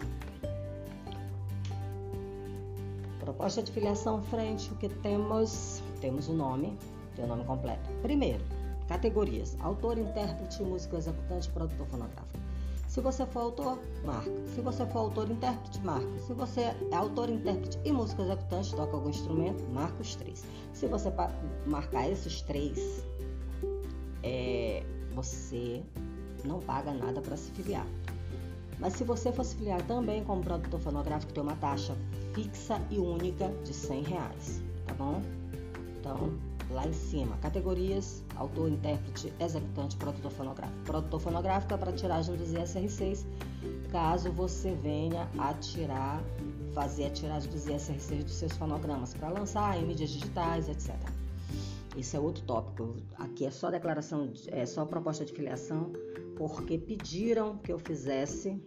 Proposta 3.19 3.62
de 3.62 3.72
filiação 3.72 4.24
frente, 4.24 4.72
o 4.72 4.76
que 4.78 4.89
temos? 4.89 5.84
Temos 6.02 6.30
o 6.30 6.34
nome, 6.34 6.78
tem 7.15 7.26
o 7.26 7.28
nome 7.28 7.43
completo. 7.43 7.89
Primeiro, 8.02 8.43
categorias: 8.88 9.58
autor, 9.60 9.98
intérprete, 9.98 10.63
músico, 10.63 10.95
executante, 10.95 11.50
produtor 11.50 11.86
fonográfico. 11.88 12.39
Se 12.88 13.02
você 13.02 13.24
for 13.28 13.41
autor, 13.41 13.80
marca. 14.04 14.32
Se 14.56 14.62
você 14.62 14.86
for 14.88 15.00
autor, 15.00 15.30
intérprete, 15.30 15.80
marca. 15.82 16.19
Se 16.26 16.34
você 16.34 16.62
é 16.62 16.95
autor, 16.95 17.30
intérprete 17.30 17.78
e 17.86 17.91
músico 17.91 18.24
executante, 18.24 18.76
toca 18.76 18.95
algum 18.95 19.10
instrumento, 19.10 19.62
marca 19.72 20.02
os 20.02 20.15
três. 20.15 20.43
Se 20.74 20.88
você 20.88 21.13
marcar 21.67 22.10
esses 22.10 22.41
três, 22.41 23.04
é, 24.24 24.84
você 25.13 25.84
não 26.47 26.60
paga 26.60 26.93
nada 26.93 27.21
para 27.21 27.38
se 27.38 27.52
filiar. 27.52 27.86
Mas 28.80 28.93
se 28.93 29.04
você 29.04 29.32
for 29.32 29.43
se 29.43 29.56
filiar 29.56 29.82
também 29.84 30.23
como 30.23 30.41
produtor 30.41 30.80
fonográfico, 30.80 31.34
tem 31.34 31.43
uma 31.43 31.56
taxa 31.58 31.95
fixa 32.34 32.82
e 32.89 32.97
única 32.97 33.49
de 33.63 33.73
100 33.73 34.04
reais, 34.04 34.62
tá 34.88 34.93
bom? 34.93 35.21
Então, 35.99 36.32
lá 36.71 36.88
em 36.88 36.93
cima, 36.93 37.36
categorias, 37.38 38.23
autor, 38.36 38.69
intérprete, 38.69 39.34
executante, 39.39 39.97
produtor 39.97 40.32
fonográfico. 40.32 40.80
Produtor 40.86 41.19
fonográfico 41.19 41.73
é 41.73 41.78
para 41.78 41.91
tiragem 41.91 42.36
dos 42.38 42.54
ISR6, 42.54 43.25
caso 43.91 44.32
você 44.32 44.71
venha 44.75 45.28
a 45.38 45.54
tirar, 45.56 46.23
fazer 46.73 47.08
a 47.08 47.10
tiragem 47.10 47.52
dos 47.52 47.65
ISR6 47.65 48.23
dos 48.23 48.36
seus 48.36 48.54
fonogramas 48.54 49.13
para 49.13 49.30
lançar 49.30 49.78
em 49.78 49.86
mídias 49.86 50.12
digitais, 50.12 50.69
etc. 50.69 50.95
Isso 51.97 52.15
é 52.15 52.19
outro 52.19 52.43
tópico. 52.43 52.95
Aqui 53.17 53.45
é 53.45 53.52
só 53.52 53.69
declaração, 53.69 54.32
é 54.47 54.65
só 54.65 54.86
proposta 54.86 55.25
de 55.25 55.34
filiação 55.34 55.91
porque 56.39 56.78
pediram 56.78 57.58
que 57.58 57.69
eu 57.69 57.78
fizesse 57.78 58.58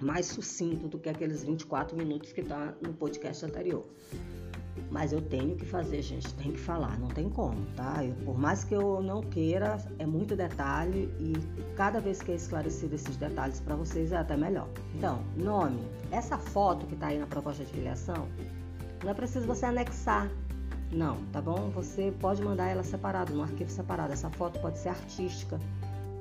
mais 0.00 0.24
sucinto 0.26 0.88
do 0.88 0.98
que 0.98 1.10
aqueles 1.10 1.44
24 1.44 1.94
minutos 1.94 2.32
que 2.32 2.40
está 2.40 2.74
no 2.80 2.94
podcast 2.94 3.44
anterior. 3.44 3.86
Mas 4.90 5.12
eu 5.12 5.20
tenho 5.20 5.54
que 5.54 5.66
fazer, 5.66 6.00
gente, 6.00 6.32
tem 6.34 6.52
que 6.52 6.58
falar, 6.58 6.98
não 6.98 7.08
tem 7.08 7.28
como, 7.28 7.66
tá? 7.76 8.02
Eu, 8.02 8.14
por 8.24 8.38
mais 8.38 8.64
que 8.64 8.74
eu 8.74 9.02
não 9.02 9.20
queira, 9.20 9.76
é 9.98 10.06
muito 10.06 10.34
detalhe 10.34 11.14
e 11.20 11.34
cada 11.76 12.00
vez 12.00 12.22
que 12.22 12.32
é 12.32 12.34
esclarecido 12.34 12.94
esses 12.94 13.16
detalhes 13.16 13.60
para 13.60 13.76
vocês 13.76 14.10
é 14.10 14.16
até 14.16 14.34
melhor. 14.34 14.68
Então, 14.94 15.22
nome, 15.36 15.82
essa 16.10 16.38
foto 16.38 16.86
que 16.86 16.94
está 16.94 17.08
aí 17.08 17.18
na 17.18 17.26
proposta 17.26 17.62
de 17.62 17.70
filiação, 17.70 18.26
não 19.04 19.10
é 19.10 19.14
preciso 19.14 19.46
você 19.46 19.66
anexar, 19.66 20.30
não, 20.90 21.16
tá 21.26 21.40
bom? 21.40 21.70
Você 21.70 22.12
pode 22.20 22.42
mandar 22.42 22.68
ela 22.68 22.82
separado, 22.82 23.34
num 23.34 23.42
arquivo 23.42 23.70
separado. 23.70 24.12
Essa 24.12 24.30
foto 24.30 24.58
pode 24.60 24.78
ser 24.78 24.90
artística, 24.90 25.58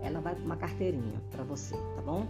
ela 0.02 0.20
vai 0.20 0.36
para 0.36 0.44
uma 0.44 0.58
carteirinha 0.58 1.22
para 1.32 1.44
você, 1.44 1.76
tá 1.96 2.02
bom? 2.02 2.26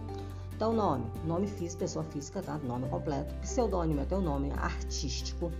Então, 0.54 0.72
nome, 0.72 1.04
nome 1.24 1.46
físico, 1.46 1.80
pessoa 1.80 2.04
física, 2.04 2.42
tá? 2.42 2.58
Nome 2.58 2.88
completo. 2.88 3.34
Pseudônimo 3.40 4.00
é 4.00 4.04
teu 4.04 4.20
nome 4.20 4.52
artístico, 4.52 5.50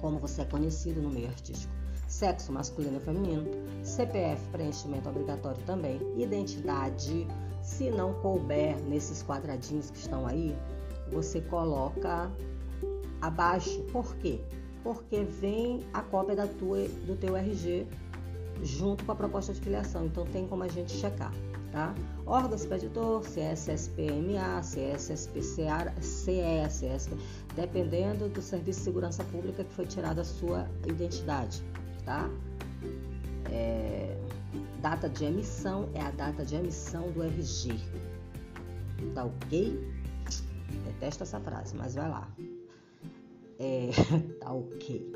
como 0.00 0.18
você 0.18 0.42
é 0.42 0.44
conhecido 0.44 1.00
no 1.00 1.10
meio 1.10 1.28
artístico. 1.28 1.72
Sexo 2.06 2.52
masculino 2.52 2.98
e 2.98 3.00
feminino. 3.00 3.46
CPF, 3.84 4.46
preenchimento 4.50 5.08
obrigatório 5.08 5.62
também. 5.64 6.00
Identidade, 6.16 7.26
se 7.62 7.90
não 7.90 8.14
couber 8.14 8.76
nesses 8.82 9.22
quadradinhos 9.22 9.90
que 9.90 9.98
estão 9.98 10.26
aí, 10.26 10.54
você 11.10 11.40
coloca 11.40 12.30
abaixo. 13.20 13.82
Por 13.92 14.14
quê? 14.16 14.40
Porque 14.82 15.22
vem 15.22 15.80
a 15.92 16.02
cópia 16.02 16.36
da 16.36 16.46
tua, 16.46 16.88
do 17.06 17.16
teu 17.16 17.36
RG 17.36 17.86
junto 18.62 19.04
com 19.04 19.12
a 19.12 19.14
proposta 19.14 19.52
de 19.52 19.60
filiação. 19.60 20.06
Então 20.06 20.24
tem 20.26 20.46
como 20.46 20.62
a 20.62 20.68
gente 20.68 20.92
checar, 20.92 21.32
tá? 21.72 21.94
Órgão 22.26 22.54
expeditor, 22.54 23.22
CSSPMA, 23.22 24.60
CSSPCA, 24.62 25.92
CESSP, 26.00 27.16
dependendo 27.54 28.28
do 28.28 28.42
Serviço 28.42 28.80
de 28.80 28.84
Segurança 28.84 29.24
Pública 29.24 29.64
que 29.64 29.72
foi 29.72 29.86
tirada 29.86 30.20
a 30.20 30.24
sua 30.24 30.68
identidade, 30.86 31.62
tá? 32.04 32.28
É, 33.50 34.16
Data 34.80 35.10
de 35.10 35.26
emissão 35.26 35.90
é 35.92 36.00
a 36.00 36.10
data 36.10 36.42
de 36.44 36.56
emissão 36.56 37.10
do 37.10 37.22
RG. 37.22 37.78
Tá 39.14 39.24
ok? 39.24 39.78
Detesto 40.86 41.22
essa 41.22 41.38
frase, 41.38 41.76
mas 41.76 41.94
vai 41.94 42.08
lá. 42.08 42.28
É, 43.58 43.90
tá 44.40 44.52
ok. 44.52 45.12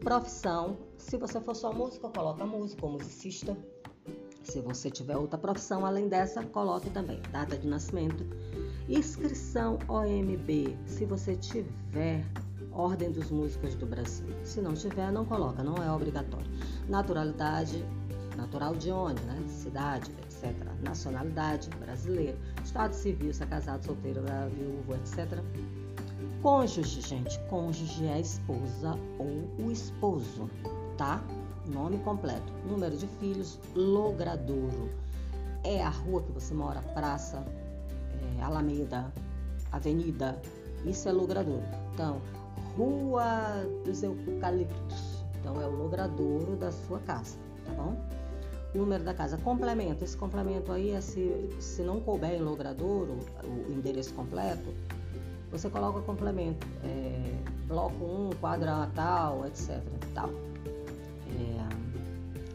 Profissão, 0.00 0.78
se 1.04 1.18
você 1.18 1.38
for 1.38 1.54
só 1.54 1.72
música, 1.72 2.08
coloca 2.08 2.46
música 2.46 2.86
ou 2.86 2.92
musicista. 2.92 3.56
Se 4.42 4.60
você 4.60 4.90
tiver 4.90 5.16
outra 5.16 5.38
profissão 5.38 5.84
além 5.84 6.08
dessa, 6.08 6.42
coloque 6.42 6.88
também 6.90 7.20
data 7.30 7.58
de 7.58 7.66
nascimento. 7.66 8.24
Inscrição 8.88 9.78
OMB, 9.86 10.76
se 10.86 11.04
você 11.04 11.36
tiver 11.36 12.24
Ordem 12.72 13.12
dos 13.12 13.30
Músicos 13.30 13.74
do 13.74 13.86
Brasil. 13.86 14.26
Se 14.44 14.60
não 14.60 14.72
tiver, 14.72 15.12
não 15.12 15.24
coloca, 15.24 15.62
não 15.62 15.76
é 15.76 15.92
obrigatório. 15.92 16.50
Naturalidade, 16.88 17.84
natural 18.36 18.74
de 18.74 18.90
onde, 18.90 19.22
né? 19.24 19.42
Cidade, 19.46 20.10
etc. 20.22 20.54
Nacionalidade, 20.82 21.68
brasileiro. 21.78 22.38
Estado 22.64 22.92
civil, 22.94 23.32
se 23.32 23.42
é 23.42 23.46
casado, 23.46 23.84
solteiro, 23.84 24.22
viúvo, 24.50 24.94
etc. 24.94 25.38
Cônjuge, 26.42 27.00
gente. 27.00 27.38
Cônjuge 27.48 28.06
é 28.06 28.14
a 28.14 28.20
esposa 28.20 28.98
ou 29.18 29.64
o 29.64 29.70
esposo, 29.70 30.50
tá? 30.96 31.22
Nome 31.66 31.98
completo. 31.98 32.52
Número 32.68 32.96
de 32.96 33.06
filhos, 33.06 33.58
logradouro. 33.74 34.90
É 35.62 35.82
a 35.82 35.88
rua 35.88 36.22
que 36.22 36.32
você 36.32 36.52
mora, 36.52 36.80
praça, 36.94 37.44
é, 38.38 38.42
alameda, 38.42 39.12
avenida. 39.72 40.40
Isso 40.84 41.08
é 41.08 41.12
logradouro. 41.12 41.64
Então, 41.92 42.20
Rua 42.76 43.64
dos 43.84 44.02
Eucaliptos. 44.02 45.24
Então, 45.40 45.60
é 45.60 45.66
o 45.66 45.70
logradouro 45.70 46.56
da 46.56 46.72
sua 46.72 46.98
casa, 47.00 47.36
tá 47.64 47.72
bom? 47.72 47.96
Número 48.74 49.04
da 49.04 49.14
casa. 49.14 49.38
Complemento. 49.38 50.04
Esse 50.04 50.16
complemento 50.16 50.72
aí 50.72 50.90
é 50.90 51.00
se, 51.00 51.48
se 51.60 51.82
não 51.82 52.00
couber 52.00 52.32
em 52.32 52.42
logradouro, 52.42 53.18
o 53.44 53.72
endereço 53.72 54.12
completo, 54.14 54.74
você 55.50 55.70
coloca 55.70 56.00
complemento. 56.00 56.66
É, 56.82 57.34
bloco 57.66 58.04
1, 58.04 58.30
quadra 58.40 58.90
tal, 58.94 59.46
etc. 59.46 59.80
Tal. 60.12 60.30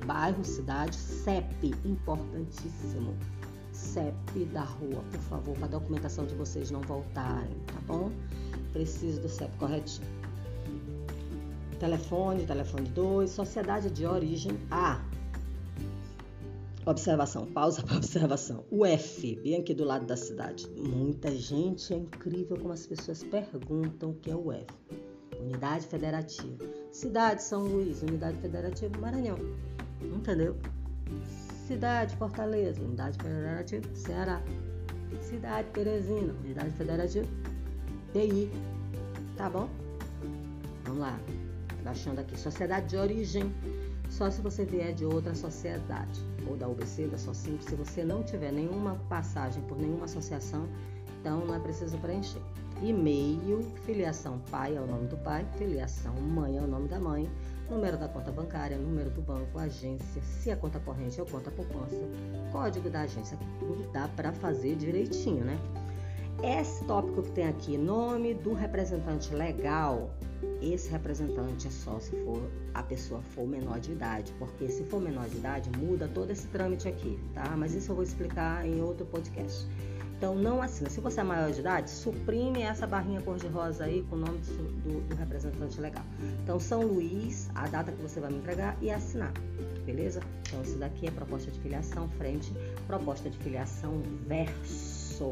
Bairro, 0.10 0.44
cidade, 0.44 0.96
CEP, 0.96 1.68
importantíssimo. 1.86 3.16
CEP 3.72 4.46
da 4.46 4.64
rua, 4.64 5.04
por 5.12 5.20
favor, 5.20 5.56
para 5.56 5.66
a 5.66 5.70
documentação 5.70 6.26
de 6.26 6.34
vocês 6.34 6.72
não 6.72 6.82
voltarem, 6.82 7.56
tá 7.68 7.80
bom? 7.86 8.12
Preciso 8.74 9.22
do 9.22 9.30
CEP 9.30 9.56
corretinho. 9.58 10.08
Telefone, 11.80 12.44
telefone 12.48 12.90
2, 12.90 13.30
sociedade 13.30 13.92
de 13.92 14.04
origem 14.08 14.58
A. 14.72 15.00
Observação, 16.88 17.46
pausa 17.46 17.84
para 17.84 17.98
observação. 17.98 18.66
O 18.72 18.84
F, 18.88 19.36
bem 19.44 19.58
aqui 19.58 19.76
do 19.76 19.84
lado 19.84 20.08
da 20.08 20.18
cidade. 20.18 20.68
Muita 20.76 21.30
gente, 21.30 21.94
é 21.94 21.98
incrível 21.98 22.58
como 22.58 22.74
as 22.74 22.88
pessoas 22.88 23.24
perguntam 23.24 24.10
o 24.10 24.16
que 24.16 24.32
é 24.32 24.36
o 24.36 24.52
F. 24.52 24.66
Unidade 25.40 25.86
Federativa. 25.86 26.66
Cidade 26.92 27.44
São 27.44 27.64
Luís, 27.64 28.02
Unidade 28.02 28.40
Federativa 28.40 28.98
Maranhão. 28.98 29.38
Entendeu? 30.02 30.56
Cidade 31.68 32.16
Fortaleza, 32.16 32.82
Unidade 32.82 33.18
Federativa 33.22 33.96
Ceará. 33.96 34.42
Cidade 35.22 35.68
Teresina, 35.70 36.34
Unidade 36.34 36.72
Federativa 36.72 37.28
TI. 38.14 38.52
Tá 39.38 39.50
bom? 39.50 39.70
Vamos 40.84 41.00
lá. 41.00 41.20
Baixando 41.84 42.22
aqui. 42.22 42.38
Sociedade 42.38 42.88
de 42.88 42.98
origem. 42.98 43.54
Só 44.10 44.32
se 44.32 44.42
você 44.42 44.66
vier 44.66 44.94
de 44.94 45.06
outra 45.06 45.36
sociedade, 45.36 46.20
ou 46.48 46.58
da 46.58 46.68
UBC, 46.68 47.08
da 47.08 47.18
SOCIMP, 47.18 47.62
se 47.62 47.76
você 47.76 48.04
não 48.04 48.24
tiver 48.24 48.52
nenhuma 48.52 48.96
passagem 49.08 49.62
por 49.64 49.78
nenhuma 49.78 50.06
associação, 50.06 50.68
então 51.22 51.46
não 51.46 51.54
é 51.54 51.60
preciso 51.60 51.96
preencher. 52.00 52.42
E-mail, 52.82 53.62
filiação 53.86 54.40
pai 54.50 54.76
é 54.76 54.82
o 54.82 54.88
nome 54.88 55.08
do 55.08 55.18
pai, 55.18 55.46
filiação 55.58 56.14
mãe 56.16 56.58
é 56.58 56.62
o 56.62 56.68
nome 56.68 56.88
da 56.88 57.00
mãe, 57.00 57.30
número 57.70 57.98
da 57.98 58.08
conta 58.08 58.32
bancária, 58.32 58.78
número 58.78 59.10
do 59.10 59.22
banco, 59.22 59.58
agência, 59.60 60.22
se 60.22 60.52
a 60.52 60.58
conta 60.58 60.80
corrente 60.80 61.20
ou 61.20 61.28
conta 61.28 61.52
poupança, 61.52 62.02
código 62.52 62.90
da 62.90 63.02
agência, 63.02 63.38
tudo 63.60 63.90
dá 63.92 64.08
para 64.08 64.34
fazer 64.34 64.76
direitinho, 64.76 65.46
né? 65.46 65.58
Esse 66.42 66.84
tópico 66.86 67.22
que 67.22 67.32
tem 67.32 67.48
aqui, 67.48 67.78
nome 67.78 68.34
do 68.34 68.54
representante 68.54 69.34
legal, 69.36 70.10
esse 70.62 70.90
representante 70.90 71.68
é 71.68 71.70
só 71.70 72.00
se 72.00 72.12
for 72.24 72.42
a 72.74 72.82
pessoa 72.82 73.22
for 73.22 73.46
menor 73.46 73.80
de 73.80 73.92
idade, 73.92 74.34
porque 74.40 74.70
se 74.70 74.84
for 74.86 75.02
menor 75.02 75.28
de 75.28 75.38
idade 75.38 75.70
muda 75.78 76.10
todo 76.14 76.32
esse 76.32 76.48
trâmite 76.48 76.88
aqui, 76.88 77.20
tá? 77.34 77.56
Mas 77.58 77.74
isso 77.74 77.92
eu 77.92 77.96
vou 77.96 78.04
explicar 78.04 78.66
em 78.66 78.82
outro 78.82 79.06
podcast. 79.06 79.68
Então 80.20 80.36
não 80.36 80.62
assina. 80.62 80.90
Se 80.90 81.00
você 81.00 81.22
é 81.22 81.24
maior 81.24 81.50
de 81.50 81.62
idade, 81.62 81.90
suprime 81.90 82.62
essa 82.62 82.86
barrinha 82.86 83.22
cor-de-rosa 83.22 83.86
aí 83.86 84.04
com 84.10 84.18
o 84.18 84.20
nome 84.20 84.40
do, 84.40 85.00
do, 85.08 85.16
representante 85.16 85.80
legal. 85.80 86.04
Então 86.44 86.60
São 86.60 86.82
Luís, 86.82 87.50
a 87.56 87.66
data 87.70 87.90
que 87.90 88.02
você 88.02 88.20
vai 88.20 88.30
me 88.30 88.40
entregar 88.40 88.78
e 88.82 88.92
assinar, 88.92 89.32
beleza? 89.86 90.20
Então 90.42 90.62
isso 90.62 90.78
daqui 90.78 91.08
é 91.08 91.12
proposta 91.12 91.50
de 91.50 91.58
filiação 91.62 92.10
frente, 92.10 92.52
proposta 92.86 93.30
de 93.30 93.38
filiação 93.38 94.02
verso. 94.28 95.32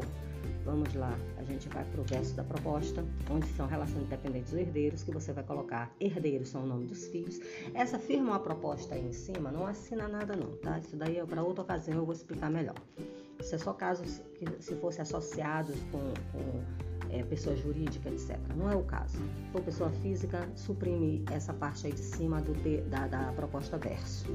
Vamos 0.64 0.94
lá, 0.94 1.14
a 1.36 1.44
gente 1.44 1.68
vai 1.68 1.84
para 1.84 2.00
o 2.00 2.04
verso 2.04 2.34
da 2.34 2.44
proposta, 2.44 3.04
onde 3.30 3.46
são 3.48 3.66
relações 3.66 4.08
dependentes 4.08 4.52
dos 4.52 4.60
herdeiros, 4.60 5.02
que 5.02 5.12
você 5.12 5.34
vai 5.34 5.44
colocar 5.44 5.94
herdeiros 6.00 6.48
são 6.48 6.62
o 6.62 6.66
nome 6.66 6.86
dos 6.86 7.06
filhos. 7.08 7.38
Essa 7.74 7.98
firma 7.98 8.30
uma 8.30 8.40
proposta 8.40 8.94
aí 8.94 9.06
em 9.06 9.12
cima, 9.12 9.50
não 9.50 9.66
assina 9.66 10.08
nada 10.08 10.34
não, 10.34 10.56
tá? 10.56 10.78
Isso 10.78 10.96
daí 10.96 11.18
é 11.18 11.26
para 11.26 11.42
outra 11.42 11.62
ocasião, 11.62 11.98
eu 11.98 12.06
vou 12.06 12.14
explicar 12.14 12.50
melhor. 12.50 12.76
Isso 13.40 13.54
é 13.54 13.58
só 13.58 13.72
casos 13.72 14.20
que 14.34 14.62
se 14.62 14.74
fosse 14.76 15.00
associados 15.00 15.76
com, 15.90 16.12
com 16.32 16.62
é, 17.10 17.22
pessoa 17.22 17.56
jurídica, 17.56 18.08
etc. 18.08 18.38
Não 18.56 18.70
é 18.70 18.76
o 18.76 18.82
caso. 18.82 19.16
Se 19.16 19.52
for 19.52 19.62
pessoa 19.62 19.90
física, 19.90 20.48
suprime 20.54 21.24
essa 21.30 21.52
parte 21.52 21.86
aí 21.86 21.92
de 21.92 22.00
cima 22.00 22.40
do, 22.40 22.54
da, 22.88 23.06
da 23.06 23.32
proposta 23.32 23.78
verso. 23.78 24.26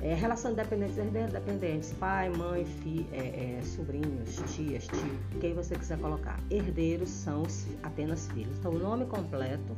É, 0.00 0.12
relação 0.12 0.50
de 0.50 0.58
dependentes, 0.58 0.98
herdeiros 0.98 1.32
dependentes, 1.32 1.92
pai, 1.94 2.28
mãe, 2.28 2.66
fi, 2.66 3.06
é, 3.10 3.58
é, 3.58 3.62
sobrinhos, 3.62 4.36
tias, 4.54 4.86
tio, 4.86 5.18
quem 5.40 5.54
você 5.54 5.74
quiser 5.76 5.98
colocar. 5.98 6.38
Herdeiros 6.50 7.08
são 7.08 7.42
os, 7.42 7.66
apenas 7.82 8.28
filhos. 8.28 8.58
Então, 8.58 8.72
o 8.72 8.78
nome 8.78 9.06
completo, 9.06 9.74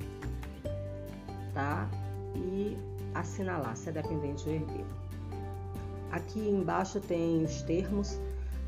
tá? 1.55 1.88
E 2.35 2.77
assinalar 3.14 3.77
se 3.77 3.88
é 3.88 3.92
dependente 3.92 4.49
ou 4.49 4.55
herdeiro. 4.57 5.05
Aqui 6.16 6.40
embaixo 6.40 6.98
tem 6.98 7.44
os 7.44 7.61
termos 7.61 8.18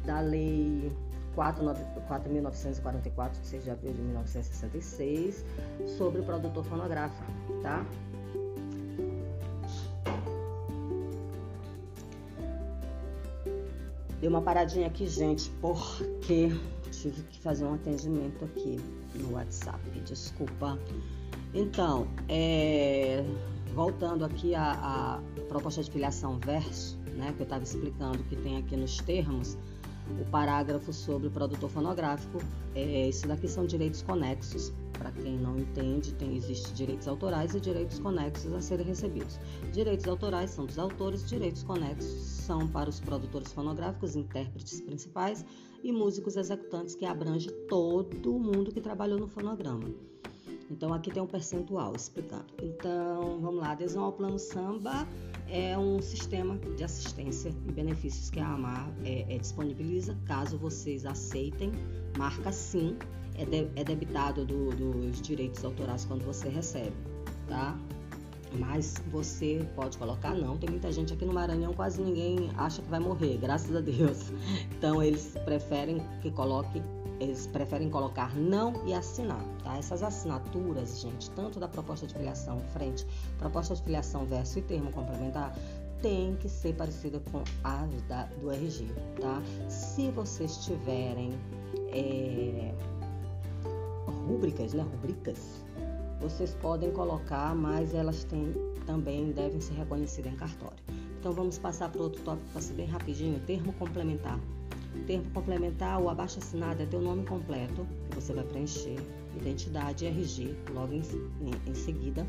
da 0.05 0.21
Lei 0.21 0.93
4.944, 1.35 3.41
de 3.41 3.47
6 3.47 3.65
de 3.65 3.71
abril 3.71 3.95
de 3.95 4.03
1966, 4.03 5.47
sobre 5.97 6.21
o 6.21 6.25
produtor 6.25 6.63
fonográfico, 6.67 7.25
tá? 7.63 7.87
Dei 14.21 14.29
uma 14.29 14.43
paradinha 14.43 14.89
aqui, 14.89 15.07
gente, 15.07 15.49
porque 15.63 16.51
tive 16.91 17.23
que 17.23 17.41
fazer 17.41 17.65
um 17.65 17.73
atendimento 17.73 18.45
aqui 18.45 18.79
no 19.15 19.33
WhatsApp. 19.33 19.81
Desculpa. 20.05 20.79
Então, 21.55 22.07
é, 22.29 23.25
voltando 23.75 24.25
aqui 24.25 24.55
à, 24.55 25.21
proposta 25.49 25.83
de 25.83 25.91
filiação 25.91 26.39
verso, 26.41 26.99
né, 27.19 27.33
que 27.37 27.43
eu 27.43 27.45
estava 27.45 27.65
explicando 27.65 28.19
que 28.25 28.37
tem 28.37 28.57
aqui 28.57 28.77
nos 28.77 28.99
termos, 28.99 29.59
o 30.21 30.25
parágrafo 30.31 30.93
sobre 30.93 31.29
o 31.29 31.31
produtor 31.31 31.69
fonográfico. 31.69 32.39
É, 32.75 33.09
isso 33.09 33.27
daqui 33.27 33.49
são 33.49 33.67
direitos 33.67 34.03
conexos. 34.03 34.73
Para 34.93 35.13
quem 35.13 35.39
não 35.39 35.59
entende, 35.59 36.13
tem 36.15 36.37
existe 36.37 36.73
direitos 36.73 37.07
autorais 37.07 37.55
e 37.55 37.61
direitos 37.61 37.99
conexos 37.99 38.53
a 38.53 38.61
serem 38.61 38.87
recebidos. 38.87 39.39
Direitos 39.73 40.09
autorais 40.09 40.51
são 40.51 40.67
dos 40.67 40.79
autores, 40.79 41.29
direitos 41.29 41.63
conexos 41.63 42.11
são 42.11 42.67
para 42.67 42.89
os 42.89 42.99
produtores 42.99 43.53
fonográficos, 43.53 44.17
intérpretes 44.17 44.81
principais 44.81 45.45
e 45.85 45.93
músicos 45.93 46.37
executantes 46.37 46.95
que 46.95 47.05
abrange 47.05 47.51
todo 47.69 48.39
mundo 48.39 48.73
que 48.73 48.81
trabalhou 48.81 49.19
no 49.19 49.29
fonograma. 49.29 49.89
Então 50.71 50.93
aqui 50.93 51.11
tem 51.11 51.23
um 51.23 51.27
percentual 51.27 51.95
explicando. 51.95 52.47
Então 52.61 53.39
vamos 53.41 53.61
lá, 53.61 53.73
adesão 53.73 54.05
ao 54.05 54.13
plano 54.13 54.39
samba 54.39 55.07
é 55.51 55.77
um 55.79 56.01
sistema 56.01 56.59
de 56.77 56.85
assistência 56.85 57.53
e 57.67 57.73
benefícios 57.73 58.31
que 58.31 58.39
a 58.39 58.49
AMAR 58.49 58.91
é, 59.05 59.35
é, 59.35 59.39
disponibiliza. 59.39 60.17
Caso 60.27 60.59
vocês 60.59 61.07
aceitem, 61.07 61.73
marca 62.17 62.53
sim, 62.53 62.97
é, 63.35 63.45
de, 63.45 63.69
é 63.77 63.85
debitado 63.85 64.45
do, 64.45 64.71
dos 64.71 65.21
direitos 65.23 65.65
autorais 65.65 66.05
quando 66.05 66.25
você 66.25 66.49
recebe, 66.49 66.97
tá? 67.49 67.79
Mas 68.53 68.95
você 69.11 69.67
pode 69.77 69.99
colocar 69.99 70.35
não. 70.35 70.57
Tem 70.57 70.71
muita 70.71 70.91
gente 70.91 71.13
aqui 71.13 71.25
no 71.25 71.33
Maranhão, 71.33 71.75
quase 71.75 72.01
ninguém 72.01 72.51
acha 72.57 72.81
que 72.81 72.89
vai 72.89 73.01
morrer, 73.01 73.37
graças 73.41 73.75
a 73.75 73.81
Deus. 73.81 74.33
Então 74.77 75.03
eles 75.03 75.35
preferem 75.45 75.99
que 76.23 76.31
coloque 76.31 76.83
eles 77.21 77.47
preferem 77.47 77.91
colocar 77.91 78.35
não 78.37 78.87
e 78.87 78.95
assinar, 78.95 79.43
tá? 79.63 79.77
Essas 79.77 80.03
assinaturas, 80.03 81.01
gente, 81.01 81.31
tanto 81.31 81.59
da 81.59 81.69
proposta 81.69 82.07
de 82.07 82.15
filiação 82.15 82.61
frente, 82.73 83.07
proposta 83.39 83.75
de 83.75 83.83
filiação 83.83 84.25
verso 84.25 84.59
e 84.59 84.63
termo 84.63 84.91
complementar, 84.93 85.55
tem 86.01 86.37
que 86.37 86.49
ser 86.49 86.75
parecida 86.75 87.21
com 87.33 87.43
a 87.65 87.87
da, 88.09 88.25
do 88.41 88.51
RG, 88.51 88.87
tá? 89.21 89.43
Se 89.69 90.11
vocês 90.11 90.65
tiverem 90.65 91.33
é, 91.93 92.73
rúbricas, 94.27 94.73
né? 94.73 94.83
Rubricas, 94.83 95.65
vocês 96.21 96.55
podem 96.55 96.93
colocar, 96.93 97.55
mas 97.55 97.95
elas 97.95 98.25
têm, 98.25 98.55
também 98.87 99.33
devem 99.33 99.61
ser 99.61 99.75
reconhecidas 99.75 100.33
em 100.33 100.37
cartório. 100.37 100.79
Então 101.19 101.33
vamos 101.33 101.59
passar 101.59 101.91
para 101.91 102.01
outro 102.01 102.23
tópico 102.23 102.49
para 102.53 102.61
ser 102.61 102.75
bem 102.75 102.87
rapidinho, 102.87 103.41
termo 103.41 103.73
complementar. 103.73 104.39
Termo 105.07 105.31
complementar, 105.31 106.01
o 106.01 106.09
abaixo 106.09 106.39
assinado 106.39 106.83
é 106.83 106.87
teu 106.87 107.01
nome 107.01 107.25
completo, 107.25 107.87
que 108.11 108.15
você 108.15 108.33
vai 108.33 108.45
preencher, 108.45 108.99
identidade, 109.37 110.07
RG, 110.07 110.57
logo 110.73 110.93
em, 110.93 111.03
em, 111.41 111.71
em 111.71 111.75
seguida. 111.75 112.27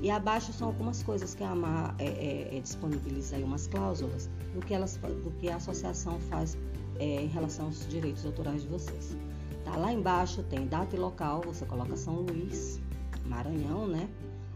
E 0.00 0.10
abaixo 0.10 0.52
são 0.52 0.68
algumas 0.68 1.02
coisas 1.02 1.34
que 1.34 1.44
a 1.44 1.50
AMAR 1.50 1.94
é, 1.98 2.06
é, 2.06 2.56
é, 2.56 2.60
disponibiliza 2.60 3.36
aí 3.36 3.44
umas 3.44 3.66
cláusulas 3.66 4.28
do 4.54 4.60
que, 4.60 4.74
elas, 4.74 4.96
do 4.96 5.30
que 5.38 5.48
a 5.48 5.56
associação 5.56 6.18
faz 6.20 6.58
é, 6.98 7.22
em 7.22 7.28
relação 7.28 7.66
aos 7.66 7.86
direitos 7.88 8.26
autorais 8.26 8.62
de 8.62 8.68
vocês. 8.68 9.16
Tá? 9.64 9.76
Lá 9.76 9.92
embaixo 9.92 10.42
tem 10.42 10.66
data 10.66 10.96
e 10.96 10.98
local, 10.98 11.42
você 11.42 11.64
coloca 11.64 11.96
São 11.96 12.16
Luís, 12.16 12.80
Maranhão, 13.24 13.86
né? 13.86 14.08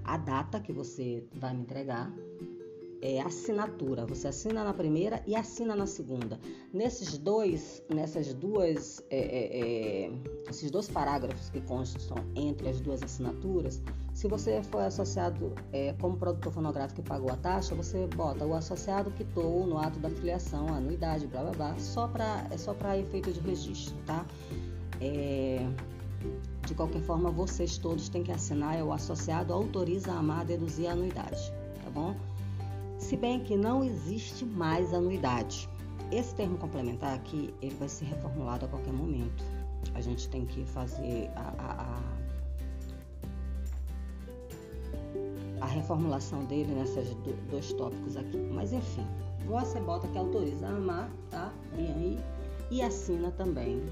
A 0.05 0.17
data 0.17 0.61
que 0.61 0.73
você 0.73 1.25
vai 1.35 1.55
me 1.55 1.63
entregar, 1.63 2.13
é, 3.03 3.21
assinatura. 3.21 4.07
Você 4.07 4.29
assina 4.29 4.65
na 4.65 4.73
primeira 4.73 5.23
e 5.27 5.35
assina 5.35 5.75
na 5.75 5.87
segunda. 5.87 6.39
Nesses 6.73 7.19
dois, 7.19 7.83
nessas 7.89 8.33
duas, 8.35 9.03
é, 9.11 9.19
é, 9.19 10.07
é, 10.07 10.11
esses 10.49 10.71
dois 10.71 10.89
parágrafos 10.89 11.51
que 11.51 11.61
constam 11.61 12.19
entre 12.35 12.69
as 12.69 12.81
duas 12.81 13.03
assinaturas, 13.03 13.83
se 14.15 14.29
você 14.29 14.63
foi 14.63 14.85
associado 14.85 15.53
é, 15.73 15.93
como 16.01 16.17
produtor 16.17 16.53
fonográfico 16.53 17.01
e 17.01 17.05
pagou 17.05 17.31
a 17.31 17.37
taxa, 17.37 17.75
você 17.75 18.07
bota 18.07 18.47
o 18.47 18.55
associado 18.55 19.11
quitou 19.11 19.67
no 19.67 19.77
ato 19.77 19.99
da 19.99 20.09
filiação, 20.09 20.69
anuidade, 20.69 21.27
blá 21.27 21.43
blá 21.43 21.53
blá, 21.53 21.79
só 21.79 22.09
para 22.09 22.47
é 22.51 22.57
só 22.57 22.73
para 22.73 22.99
efeito 22.99 23.31
de 23.31 23.41
registro, 23.41 23.95
tá? 24.07 24.25
É, 25.03 25.67
de 26.67 26.75
qualquer 26.75 27.03
forma, 27.03 27.31
vocês 27.31 27.77
todos 27.77 28.09
têm 28.09 28.23
que 28.23 28.33
assinar, 28.33 28.79
é 28.79 28.83
o 28.83 28.93
associado 28.93 29.53
autoriza 29.53 30.13
a 30.13 30.19
AMAR 30.19 30.41
a 30.41 30.45
deduzir 30.45 30.89
a 30.89 30.93
anuidade, 30.93 31.53
tá 31.85 31.91
bom? 31.91 32.17
Se 32.99 33.17
bem 33.17 33.41
que 33.41 33.57
não 33.57 33.85
existe 33.85 34.45
mais 34.45 34.93
anuidade. 34.93 35.69
Esse 36.11 36.35
termo 36.35 36.57
complementar 36.57 37.15
aqui, 37.15 37.53
ele 37.61 37.75
vai 37.75 37.89
ser 37.89 38.07
reformulado 38.07 38.65
a 38.67 38.69
qualquer 38.69 38.93
momento. 38.93 39.45
A 39.95 40.01
gente 40.01 40.29
tem 40.29 40.47
que 40.47 40.65
fazer 40.65 41.31
a, 41.37 41.53
a, 41.59 42.03
a, 45.61 45.65
a 45.65 45.67
reformulação 45.67 46.45
dele 46.45 46.73
nesses 46.75 47.17
dois 47.51 47.73
tópicos 47.73 48.17
aqui. 48.17 48.37
Mas 48.37 48.73
enfim, 48.73 49.07
você 49.47 49.81
bota 49.81 50.07
que 50.09 50.19
autoriza 50.19 50.67
a 50.67 50.71
amar, 50.71 51.11
tá? 51.31 51.53
E 51.77 51.87
aí, 51.87 52.19
e 52.71 52.83
assina 52.83 53.31
também 53.33 53.83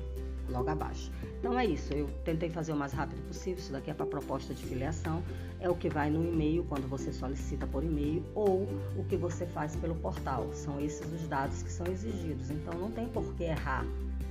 logo 0.49 0.68
abaixo. 0.70 1.11
Então 1.38 1.59
é 1.59 1.66
isso, 1.66 1.92
eu 1.92 2.09
tentei 2.24 2.49
fazer 2.51 2.72
o 2.72 2.76
mais 2.76 2.92
rápido 2.92 3.20
possível, 3.26 3.59
isso 3.59 3.72
daqui 3.72 3.90
é 3.90 3.95
para 3.95 4.07
proposta 4.07 4.55
de 4.55 4.64
filiação, 4.64 5.22
é 5.61 5.68
o 5.68 5.74
que 5.74 5.88
vai 5.88 6.11
no 6.11 6.24
e-mail 6.24 6.64
quando 6.64 6.88
você 6.88 7.12
solicita 7.12 7.66
por 7.66 7.84
e-mail 7.84 8.24
ou 8.34 8.68
o 8.97 9.05
que 9.05 9.16
você 9.16 9.47
faz 9.47 9.76
pelo 9.76 9.95
portal. 9.95 10.51
São 10.53 10.80
esses 10.80 11.11
os 11.12 11.26
dados 11.28 11.62
que 11.62 11.70
são 11.70 11.86
exigidos, 11.86 12.51
então 12.51 12.74
não 12.78 12.90
tem 12.90 13.09
por 13.09 13.34
que 13.34 13.45
errar, 13.45 13.84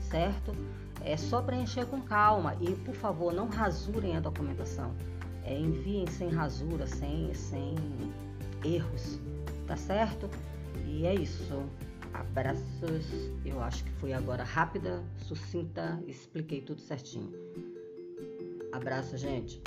certo? 0.09 0.51
É 1.01 1.17
só 1.17 1.41
preencher 1.41 1.85
com 1.85 2.01
calma 2.01 2.55
e, 2.61 2.71
por 2.71 2.95
favor, 2.95 3.33
não 3.33 3.47
rasurem 3.47 4.15
a 4.15 4.19
documentação. 4.19 4.93
É, 5.43 5.59
enviem 5.59 6.07
sem 6.07 6.29
rasura, 6.29 6.87
sem, 6.87 7.33
sem 7.33 7.75
erros, 8.63 9.19
tá 9.67 9.75
certo? 9.75 10.29
E 10.85 11.05
é 11.05 11.13
isso. 11.13 11.63
Abraços. 12.13 13.31
Eu 13.45 13.61
acho 13.61 13.83
que 13.83 13.91
foi 13.93 14.13
agora 14.13 14.43
rápida, 14.43 15.03
sucinta, 15.17 16.01
expliquei 16.07 16.61
tudo 16.61 16.81
certinho. 16.81 17.31
Abraço, 18.71 19.17
gente. 19.17 19.61